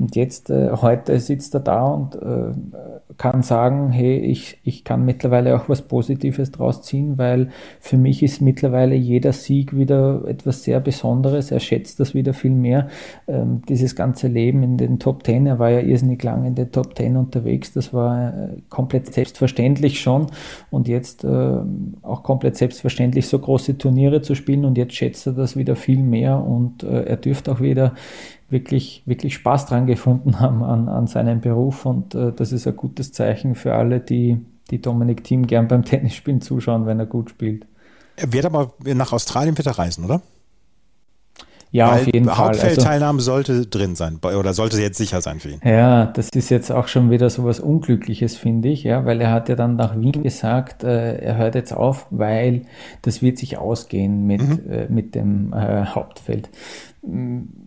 Und 0.00 0.14
jetzt, 0.14 0.50
äh, 0.50 0.70
heute 0.72 1.18
sitzt 1.20 1.54
er 1.54 1.60
da 1.60 1.84
und 1.86 2.16
äh, 2.16 2.52
kann 3.16 3.42
sagen, 3.42 3.90
hey, 3.90 4.18
ich, 4.18 4.58
ich 4.62 4.84
kann 4.84 5.04
mittlerweile 5.04 5.56
auch 5.56 5.68
was 5.68 5.82
Positives 5.82 6.50
draus 6.50 6.82
ziehen, 6.82 7.16
weil 7.16 7.48
für 7.80 7.96
mich 7.96 8.22
ist 8.22 8.42
mittlerweile 8.42 8.94
jeder 8.94 9.32
Sieg 9.32 9.74
wieder 9.76 10.22
etwas 10.26 10.64
sehr 10.64 10.80
Besonderes. 10.80 11.50
Er 11.50 11.60
schätzt 11.60 11.98
das 11.98 12.14
wieder 12.14 12.34
viel 12.34 12.50
mehr. 12.50 12.88
Ähm, 13.26 13.62
dieses 13.68 13.96
ganze 13.96 14.28
Leben 14.28 14.62
in 14.62 14.76
den 14.76 14.98
Top 14.98 15.24
Ten, 15.24 15.46
er 15.46 15.58
war 15.58 15.70
ja 15.70 15.80
irrsinnig 15.80 16.22
lang 16.22 16.44
in 16.44 16.54
den 16.54 16.72
Top 16.72 16.94
Ten 16.94 17.16
unterwegs, 17.16 17.72
das 17.72 17.94
war 17.94 18.28
äh, 18.28 18.48
komplett 18.68 19.12
selbstverständlich 19.12 20.00
schon 20.00 20.26
und 20.70 20.88
jetzt 20.88 21.24
äh, 21.24 21.58
auch 22.02 22.22
komplett 22.22 22.56
selbstverständlich 22.56 23.28
so 23.28 23.38
große 23.38 23.78
Turniere 23.78 24.20
zu 24.20 24.34
spielen 24.34 24.64
und 24.66 24.76
jetzt 24.76 24.94
schätzt 24.94 25.26
er 25.26 25.32
das 25.32 25.56
wieder 25.56 25.76
viel 25.76 26.02
mehr 26.02 26.42
und 26.42 26.82
äh, 26.82 27.04
er 27.04 27.16
dürfte 27.16 27.52
auch 27.52 27.60
wieder 27.60 27.94
wirklich, 28.48 29.02
wirklich 29.06 29.34
Spaß 29.34 29.66
dran 29.66 29.86
gefunden 29.86 30.40
haben 30.40 30.62
an, 30.62 30.88
an 30.88 31.06
seinem 31.06 31.40
Beruf 31.40 31.84
und 31.86 32.14
äh, 32.14 32.32
das 32.32 32.52
ist 32.52 32.66
ein 32.66 32.76
gutes 32.76 33.12
Zeichen 33.12 33.54
für 33.54 33.74
alle, 33.74 34.00
die, 34.00 34.38
die 34.70 34.80
Dominik 34.80 35.24
Thiem 35.24 35.46
gern 35.46 35.68
beim 35.68 35.84
Tennisspielen 35.84 36.40
zuschauen, 36.40 36.86
wenn 36.86 37.00
er 37.00 37.06
gut 37.06 37.30
spielt. 37.30 37.66
Er 38.16 38.32
wird 38.32 38.46
aber 38.46 38.72
nach 38.82 39.12
Australien 39.12 39.58
wieder 39.58 39.72
reisen, 39.72 40.04
oder? 40.04 40.22
Ja, 41.72 41.90
Weil 41.90 42.00
auf 42.00 42.06
jeden 42.06 42.26
Fall. 42.26 42.36
Hauptfeldteilnahme 42.38 43.18
also, 43.18 43.32
sollte 43.32 43.66
drin 43.66 43.96
sein 43.96 44.18
oder 44.22 44.54
sollte 44.54 44.80
jetzt 44.80 44.96
sicher 44.96 45.20
sein 45.20 45.40
für 45.40 45.50
ihn. 45.50 45.60
Ja, 45.64 46.06
das 46.06 46.30
ist 46.30 46.48
jetzt 46.48 46.70
auch 46.70 46.88
schon 46.88 47.10
wieder 47.10 47.28
so 47.28 47.44
was 47.44 47.60
Unglückliches, 47.60 48.36
finde 48.36 48.68
ich, 48.68 48.84
ja, 48.84 49.04
weil 49.04 49.20
er 49.20 49.30
hat 49.30 49.48
ja 49.48 49.56
dann 49.56 49.76
nach 49.76 49.98
Wien 50.00 50.22
gesagt, 50.22 50.84
äh, 50.84 51.18
er 51.18 51.36
hört 51.36 51.54
jetzt 51.54 51.72
auf, 51.72 52.06
weil 52.10 52.62
das 53.02 53.20
wird 53.20 53.36
sich 53.36 53.58
ausgehen 53.58 54.26
mit, 54.26 54.40
mhm. 54.40 54.72
äh, 54.72 54.86
mit 54.88 55.14
dem 55.14 55.52
äh, 55.52 55.84
Hauptfeld. 55.84 56.48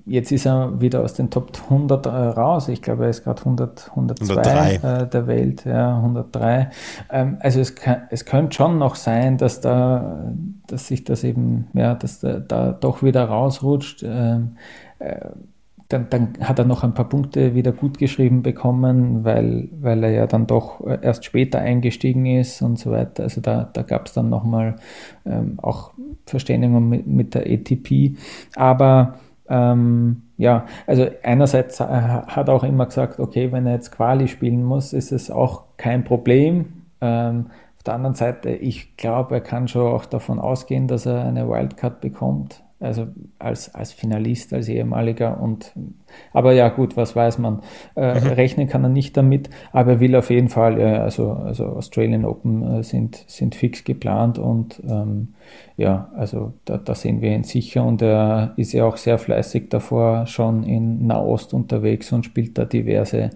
Jetzt 0.05 0.31
ist 0.31 0.45
er 0.45 0.81
wieder 0.81 1.01
aus 1.01 1.13
den 1.13 1.29
Top 1.29 1.51
100 1.69 2.05
äh, 2.05 2.09
raus. 2.09 2.67
Ich 2.67 2.81
glaube, 2.81 3.03
er 3.03 3.09
ist 3.09 3.23
gerade 3.23 3.39
100, 3.39 3.89
102 3.91 4.73
äh, 4.73 5.07
der 5.07 5.27
Welt, 5.27 5.65
ja, 5.65 5.97
103. 5.97 6.71
Ähm, 7.11 7.37
also 7.39 7.61
es, 7.61 7.75
kann, 7.75 8.01
es 8.09 8.25
könnte 8.25 8.55
schon 8.55 8.77
noch 8.77 8.95
sein, 8.95 9.37
dass 9.37 9.61
da, 9.61 10.33
dass 10.67 10.87
sich 10.87 11.05
das 11.05 11.23
eben, 11.23 11.67
ja, 11.73 11.95
dass 11.95 12.19
da, 12.19 12.39
da 12.39 12.71
doch 12.71 13.01
wieder 13.01 13.25
rausrutscht. 13.25 14.03
Ähm, 14.03 14.57
äh, 14.99 15.29
dann, 15.89 16.07
dann, 16.09 16.33
hat 16.41 16.59
er 16.59 16.65
noch 16.65 16.83
ein 16.83 16.93
paar 16.93 17.09
Punkte 17.09 17.55
wieder 17.55 17.71
gut 17.71 17.97
geschrieben 17.97 18.43
bekommen, 18.43 19.23
weil, 19.23 19.69
weil 19.79 20.03
er 20.03 20.11
ja 20.11 20.27
dann 20.27 20.45
doch 20.45 20.85
erst 20.85 21.25
später 21.25 21.59
eingestiegen 21.59 22.27
ist 22.27 22.61
und 22.61 22.77
so 22.77 22.91
weiter. 22.91 23.23
Also 23.23 23.41
da, 23.41 23.69
da 23.73 23.81
gab 23.81 24.05
es 24.05 24.13
dann 24.13 24.29
nochmal 24.29 24.75
ähm, 25.25 25.59
auch 25.61 25.93
Verständigung 26.25 26.89
mit, 26.89 27.07
mit 27.07 27.33
der 27.33 27.47
ATP. 27.47 28.17
Aber 28.55 29.15
ähm, 29.49 30.23
ja, 30.37 30.65
also 30.87 31.07
einerseits 31.23 31.79
äh, 31.79 31.85
hat 31.85 32.47
er 32.47 32.53
auch 32.53 32.63
immer 32.63 32.85
gesagt, 32.85 33.19
okay, 33.19 33.51
wenn 33.51 33.65
er 33.65 33.73
jetzt 33.73 33.91
Quali 33.91 34.27
spielen 34.27 34.63
muss, 34.63 34.93
ist 34.93 35.11
es 35.11 35.31
auch 35.31 35.63
kein 35.77 36.03
Problem. 36.03 36.85
Ähm, 37.01 37.47
auf 37.77 37.83
der 37.83 37.93
anderen 37.95 38.15
Seite, 38.15 38.49
ich 38.51 38.97
glaube, 38.97 39.35
er 39.35 39.41
kann 39.41 39.67
schon 39.67 39.87
auch 39.87 40.05
davon 40.05 40.39
ausgehen, 40.39 40.87
dass 40.87 41.05
er 41.05 41.23
eine 41.23 41.49
Wildcard 41.49 42.01
bekommt 42.01 42.63
also 42.79 43.07
als, 43.39 43.73
als 43.75 43.91
Finalist, 43.91 44.53
als 44.53 44.69
ehemaliger 44.69 45.39
und 45.41 45.73
aber 46.33 46.53
ja 46.53 46.69
gut, 46.69 46.97
was 46.97 47.15
weiß 47.15 47.37
man. 47.37 47.61
Äh, 47.95 48.19
mhm. 48.19 48.27
Rechnen 48.27 48.67
kann 48.67 48.83
er 48.83 48.89
nicht 48.89 49.15
damit, 49.17 49.49
aber 49.71 49.93
er 49.93 49.99
will 49.99 50.15
auf 50.15 50.29
jeden 50.29 50.49
Fall, 50.49 50.79
äh, 50.79 50.97
also, 50.97 51.31
also 51.33 51.65
Australian 51.65 52.25
Open 52.25 52.79
äh, 52.79 52.83
sind, 52.83 53.23
sind 53.27 53.55
fix 53.55 53.83
geplant 53.83 54.39
und 54.39 54.81
ähm, 54.87 55.33
ja, 55.77 56.09
also 56.15 56.53
da, 56.65 56.77
da 56.77 56.95
sehen 56.95 57.21
wir 57.21 57.31
ihn 57.31 57.43
sicher 57.43 57.83
und 57.83 58.01
er 58.01 58.53
ist 58.57 58.73
ja 58.73 58.85
auch 58.85 58.97
sehr 58.97 59.17
fleißig 59.17 59.69
davor 59.69 60.25
schon 60.25 60.63
in 60.63 61.05
Nahost 61.05 61.53
unterwegs 61.53 62.11
und 62.11 62.25
spielt 62.25 62.57
da 62.57 62.65
diverse 62.65 63.31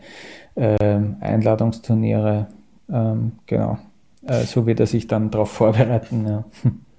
ähm, 0.56 1.18
Einladungsturniere. 1.20 2.48
Ähm, 2.92 3.34
genau. 3.46 3.78
Äh, 4.26 4.44
so 4.44 4.66
wird 4.66 4.80
er 4.80 4.86
sich 4.86 5.08
dann 5.08 5.32
darauf 5.32 5.52
vorbereiten. 5.52 6.26
Ja. 6.28 6.44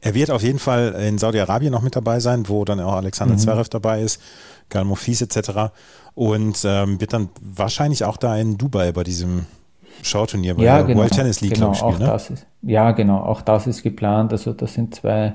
Er 0.00 0.14
wird 0.14 0.30
auf 0.30 0.42
jeden 0.42 0.58
Fall 0.58 0.92
in 0.92 1.18
Saudi-Arabien 1.18 1.72
noch 1.72 1.82
mit 1.82 1.96
dabei 1.96 2.20
sein, 2.20 2.48
wo 2.48 2.64
dann 2.64 2.80
auch 2.80 2.94
Alexander 2.94 3.34
mhm. 3.34 3.38
Zverev 3.38 3.68
dabei 3.68 4.02
ist, 4.02 4.20
Gal 4.68 4.84
Mofis 4.84 5.20
etc. 5.20 5.72
Und 6.14 6.62
ähm, 6.64 7.00
wird 7.00 7.12
dann 7.12 7.28
wahrscheinlich 7.40 8.04
auch 8.04 8.16
da 8.16 8.36
in 8.36 8.56
Dubai 8.56 8.92
bei 8.92 9.04
diesem 9.04 9.46
Showturnier 10.02 10.54
bei 10.54 10.62
ja, 10.62 10.78
der 10.78 10.86
genau, 10.86 11.00
World 11.00 11.12
Tennis 11.12 11.40
League, 11.40 11.54
genau, 11.54 11.72
glaube 11.72 11.94
ich. 11.94 11.98
Ne? 11.98 12.14
Ist, 12.14 12.46
ja, 12.62 12.92
genau, 12.92 13.18
auch 13.18 13.42
das 13.42 13.66
ist 13.66 13.82
geplant. 13.82 14.32
Also 14.32 14.52
das 14.52 14.74
sind 14.74 14.94
zwei 14.94 15.34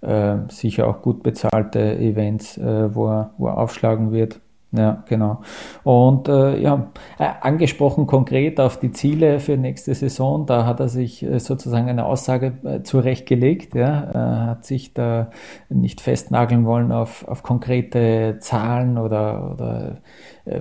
äh, 0.00 0.36
sicher 0.48 0.86
auch 0.86 1.02
gut 1.02 1.22
bezahlte 1.22 1.96
Events, 1.98 2.56
äh, 2.58 2.94
wo, 2.94 3.08
er, 3.08 3.30
wo 3.38 3.48
er 3.48 3.58
aufschlagen 3.58 4.12
wird. 4.12 4.40
Ja, 4.76 5.04
genau. 5.08 5.40
Und 5.84 6.28
äh, 6.28 6.58
ja, 6.60 6.90
äh, 7.18 7.28
angesprochen 7.42 8.08
konkret 8.08 8.58
auf 8.58 8.76
die 8.78 8.90
Ziele 8.90 9.38
für 9.38 9.56
nächste 9.56 9.94
Saison, 9.94 10.46
da 10.46 10.66
hat 10.66 10.80
er 10.80 10.88
sich 10.88 11.22
äh, 11.22 11.38
sozusagen 11.38 11.88
eine 11.88 12.04
Aussage 12.04 12.54
äh, 12.64 12.82
zurechtgelegt. 12.82 13.76
Ja, 13.76 14.00
er 14.00 14.46
hat 14.46 14.64
sich 14.64 14.92
da 14.92 15.30
nicht 15.68 16.00
festnageln 16.00 16.64
wollen 16.64 16.90
auf, 16.90 17.28
auf 17.28 17.44
konkrete 17.44 18.38
Zahlen 18.40 18.98
oder, 18.98 19.52
oder 19.52 19.96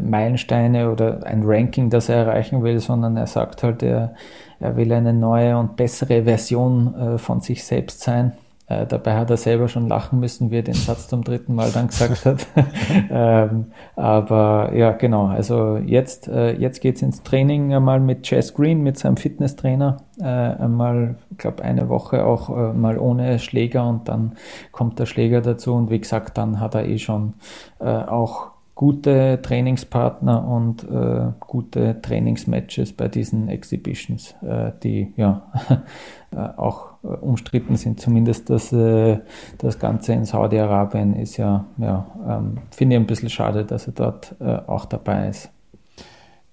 Meilensteine 0.01 0.91
oder 0.91 1.25
ein 1.25 1.41
Ranking, 1.43 1.89
das 1.89 2.07
er 2.07 2.17
erreichen 2.17 2.63
will, 2.63 2.79
sondern 2.79 3.17
er 3.17 3.27
sagt 3.27 3.63
halt, 3.63 3.81
er, 3.81 4.13
er 4.59 4.77
will 4.77 4.93
eine 4.93 5.11
neue 5.11 5.57
und 5.57 5.75
bessere 5.75 6.23
Version 6.23 7.17
von 7.17 7.41
sich 7.41 7.65
selbst 7.65 7.99
sein 7.99 8.33
äh, 8.67 8.85
dabei 8.85 9.15
hat 9.15 9.29
er 9.29 9.37
selber 9.37 9.67
schon 9.67 9.89
lachen 9.89 10.19
müssen, 10.19 10.49
wie 10.49 10.57
er 10.57 10.63
den 10.63 10.73
Satz 10.73 11.09
zum 11.09 11.23
dritten 11.23 11.53
Mal 11.53 11.71
dann 11.71 11.87
gesagt 11.87 12.25
hat. 12.25 12.47
ähm, 13.11 13.65
aber 13.95 14.73
ja, 14.73 14.91
genau. 14.93 15.27
Also 15.27 15.77
jetzt, 15.77 16.29
äh, 16.29 16.53
jetzt 16.53 16.79
geht 16.79 16.95
es 16.95 17.01
ins 17.01 17.23
Training 17.23 17.73
einmal 17.73 17.99
mit 17.99 18.23
Chess 18.23 18.53
Green, 18.53 18.81
mit 18.81 18.97
seinem 18.97 19.17
Fitnesstrainer. 19.17 19.97
Äh, 20.19 20.23
einmal, 20.23 21.15
ich 21.31 21.39
glaube, 21.39 21.63
eine 21.63 21.89
Woche 21.89 22.25
auch 22.25 22.49
äh, 22.49 22.73
mal 22.73 22.97
ohne 22.97 23.37
Schläger 23.39 23.87
und 23.87 24.07
dann 24.07 24.37
kommt 24.71 24.97
der 24.97 25.07
Schläger 25.07 25.41
dazu. 25.41 25.73
Und 25.73 25.89
wie 25.89 25.99
gesagt, 25.99 26.37
dann 26.37 26.61
hat 26.61 26.73
er 26.73 26.85
eh 26.85 26.99
schon 26.99 27.33
äh, 27.79 27.85
auch 27.85 28.52
gute 28.75 29.39
Trainingspartner 29.41 30.47
und 30.47 30.83
äh, 30.83 31.31
gute 31.39 32.01
Trainingsmatches 32.01 32.93
bei 32.93 33.07
diesen 33.07 33.47
Exhibitions, 33.47 34.35
äh, 34.41 34.71
die 34.81 35.13
ja 35.15 35.51
äh, 36.31 36.37
auch 36.37 36.93
äh, 37.03 37.07
umstritten 37.07 37.75
sind. 37.75 37.99
Zumindest 37.99 38.49
das, 38.49 38.73
äh, 38.73 39.19
das 39.59 39.77
Ganze 39.77 40.13
in 40.13 40.25
Saudi-Arabien 40.25 41.15
ist 41.15 41.37
ja, 41.37 41.65
ja 41.77 42.07
ähm, 42.27 42.57
finde 42.71 42.95
ich 42.95 43.01
ein 43.01 43.07
bisschen 43.07 43.29
schade, 43.29 43.63
dass 43.63 43.87
er 43.87 43.93
dort 43.93 44.35
äh, 44.39 44.57
auch 44.67 44.85
dabei 44.85 45.29
ist. 45.29 45.51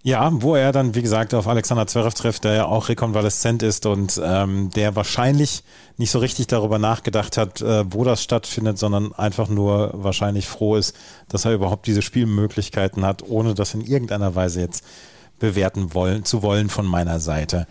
Ja, 0.02 0.30
wo 0.32 0.54
er 0.54 0.72
dann, 0.72 0.94
wie 0.94 1.02
gesagt, 1.02 1.34
auf 1.34 1.46
Alexander 1.46 1.86
Zverev 1.86 2.14
trifft, 2.14 2.44
der 2.44 2.54
ja 2.54 2.64
auch 2.64 2.88
rekonvaleszent 2.88 3.62
ist 3.62 3.84
und 3.84 4.18
ähm, 4.24 4.70
der 4.70 4.96
wahrscheinlich 4.96 5.62
nicht 5.98 6.10
so 6.10 6.20
richtig 6.20 6.46
darüber 6.46 6.78
nachgedacht 6.78 7.36
hat, 7.36 7.60
äh, 7.60 7.84
wo 7.92 8.02
das 8.02 8.22
stattfindet, 8.22 8.78
sondern 8.78 9.12
einfach 9.12 9.50
nur 9.50 9.90
wahrscheinlich 9.92 10.48
froh 10.48 10.76
ist, 10.76 10.96
dass 11.28 11.44
er 11.44 11.52
überhaupt 11.52 11.86
diese 11.86 12.00
Spielmöglichkeiten 12.00 13.04
hat, 13.04 13.28
ohne 13.28 13.52
das 13.52 13.74
in 13.74 13.82
irgendeiner 13.82 14.34
Weise 14.34 14.62
jetzt 14.62 14.84
bewerten 15.38 15.92
wollen, 15.92 16.24
zu 16.24 16.42
wollen 16.42 16.70
von 16.70 16.86
meiner 16.86 17.20
Seite. 17.20 17.66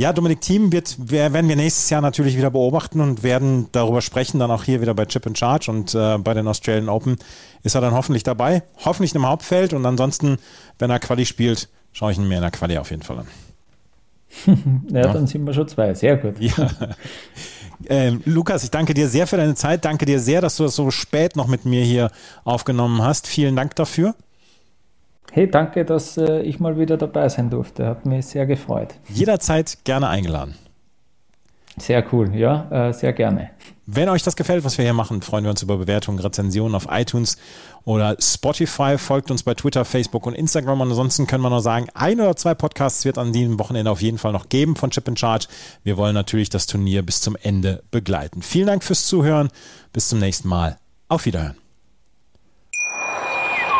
Ja, 0.00 0.14
Dominik 0.14 0.40
Thiem 0.40 0.72
wird, 0.72 0.96
werden 1.10 1.46
wir 1.46 1.56
nächstes 1.56 1.90
Jahr 1.90 2.00
natürlich 2.00 2.34
wieder 2.34 2.50
beobachten 2.50 3.02
und 3.02 3.22
werden 3.22 3.66
darüber 3.72 4.00
sprechen, 4.00 4.38
dann 4.38 4.50
auch 4.50 4.64
hier 4.64 4.80
wieder 4.80 4.94
bei 4.94 5.04
Chip 5.04 5.26
and 5.26 5.36
Charge 5.36 5.70
und 5.70 5.94
äh, 5.94 6.16
bei 6.16 6.32
den 6.32 6.48
Australian 6.48 6.88
Open 6.88 7.18
ist 7.64 7.74
er 7.74 7.82
dann 7.82 7.92
hoffentlich 7.92 8.22
dabei, 8.22 8.62
hoffentlich 8.82 9.14
im 9.14 9.26
Hauptfeld 9.26 9.74
und 9.74 9.84
ansonsten, 9.84 10.38
wenn 10.78 10.88
er 10.88 11.00
Quali 11.00 11.26
spielt, 11.26 11.68
schaue 11.92 12.12
ich 12.12 12.16
ihn 12.16 12.26
mir 12.26 12.36
in 12.36 12.40
der 12.40 12.50
Quali 12.50 12.78
auf 12.78 12.90
jeden 12.90 13.02
Fall 13.02 13.18
an. 13.18 13.26
ja, 14.88 15.00
ja, 15.00 15.12
dann 15.12 15.26
sind 15.26 15.44
wir 15.44 15.52
schon 15.52 15.68
zwei, 15.68 15.92
sehr 15.92 16.16
gut. 16.16 16.40
Ja. 16.40 16.70
Ähm, 17.86 18.22
Lukas, 18.24 18.64
ich 18.64 18.70
danke 18.70 18.94
dir 18.94 19.06
sehr 19.06 19.26
für 19.26 19.36
deine 19.36 19.54
Zeit, 19.54 19.84
danke 19.84 20.06
dir 20.06 20.18
sehr, 20.18 20.40
dass 20.40 20.56
du 20.56 20.62
das 20.62 20.76
so 20.76 20.90
spät 20.90 21.36
noch 21.36 21.46
mit 21.46 21.66
mir 21.66 21.84
hier 21.84 22.10
aufgenommen 22.44 23.02
hast. 23.02 23.26
Vielen 23.26 23.54
Dank 23.54 23.76
dafür. 23.76 24.14
Hey, 25.32 25.48
danke, 25.48 25.84
dass 25.84 26.16
äh, 26.16 26.42
ich 26.42 26.60
mal 26.60 26.78
wieder 26.78 26.96
dabei 26.96 27.28
sein 27.28 27.50
durfte. 27.50 27.86
Hat 27.86 28.06
mich 28.06 28.26
sehr 28.26 28.46
gefreut. 28.46 28.94
Jederzeit 29.08 29.78
gerne 29.84 30.08
eingeladen. 30.08 30.56
Sehr 31.78 32.04
cool, 32.12 32.34
ja, 32.34 32.88
äh, 32.88 32.92
sehr 32.92 33.12
gerne. 33.12 33.50
Wenn 33.86 34.08
euch 34.08 34.22
das 34.22 34.36
gefällt, 34.36 34.64
was 34.64 34.78
wir 34.78 34.84
hier 34.84 34.94
machen, 34.94 35.22
freuen 35.22 35.44
wir 35.44 35.50
uns 35.50 35.62
über 35.62 35.76
Bewertungen, 35.76 36.18
Rezensionen 36.18 36.74
auf 36.74 36.86
iTunes 36.90 37.38
oder 37.84 38.16
Spotify. 38.20 38.98
Folgt 38.98 39.30
uns 39.30 39.42
bei 39.42 39.54
Twitter, 39.54 39.84
Facebook 39.84 40.26
und 40.26 40.34
Instagram. 40.34 40.80
Und 40.80 40.90
ansonsten 40.90 41.26
können 41.26 41.42
wir 41.42 41.50
noch 41.50 41.60
sagen, 41.60 41.88
ein 41.94 42.20
oder 42.20 42.36
zwei 42.36 42.54
Podcasts 42.54 43.04
wird 43.04 43.18
an 43.18 43.32
diesem 43.32 43.58
Wochenende 43.58 43.90
auf 43.90 44.02
jeden 44.02 44.18
Fall 44.18 44.32
noch 44.32 44.48
geben 44.48 44.76
von 44.76 44.90
Chip 44.90 45.08
in 45.08 45.16
Charge. 45.16 45.46
Wir 45.82 45.96
wollen 45.96 46.14
natürlich 46.14 46.50
das 46.50 46.66
Turnier 46.66 47.02
bis 47.02 47.20
zum 47.20 47.36
Ende 47.42 47.82
begleiten. 47.90 48.42
Vielen 48.42 48.68
Dank 48.68 48.84
fürs 48.84 49.06
Zuhören. 49.06 49.48
Bis 49.92 50.08
zum 50.08 50.20
nächsten 50.20 50.48
Mal. 50.48 50.76
Auf 51.08 51.26
Wiederhören. 51.26 51.59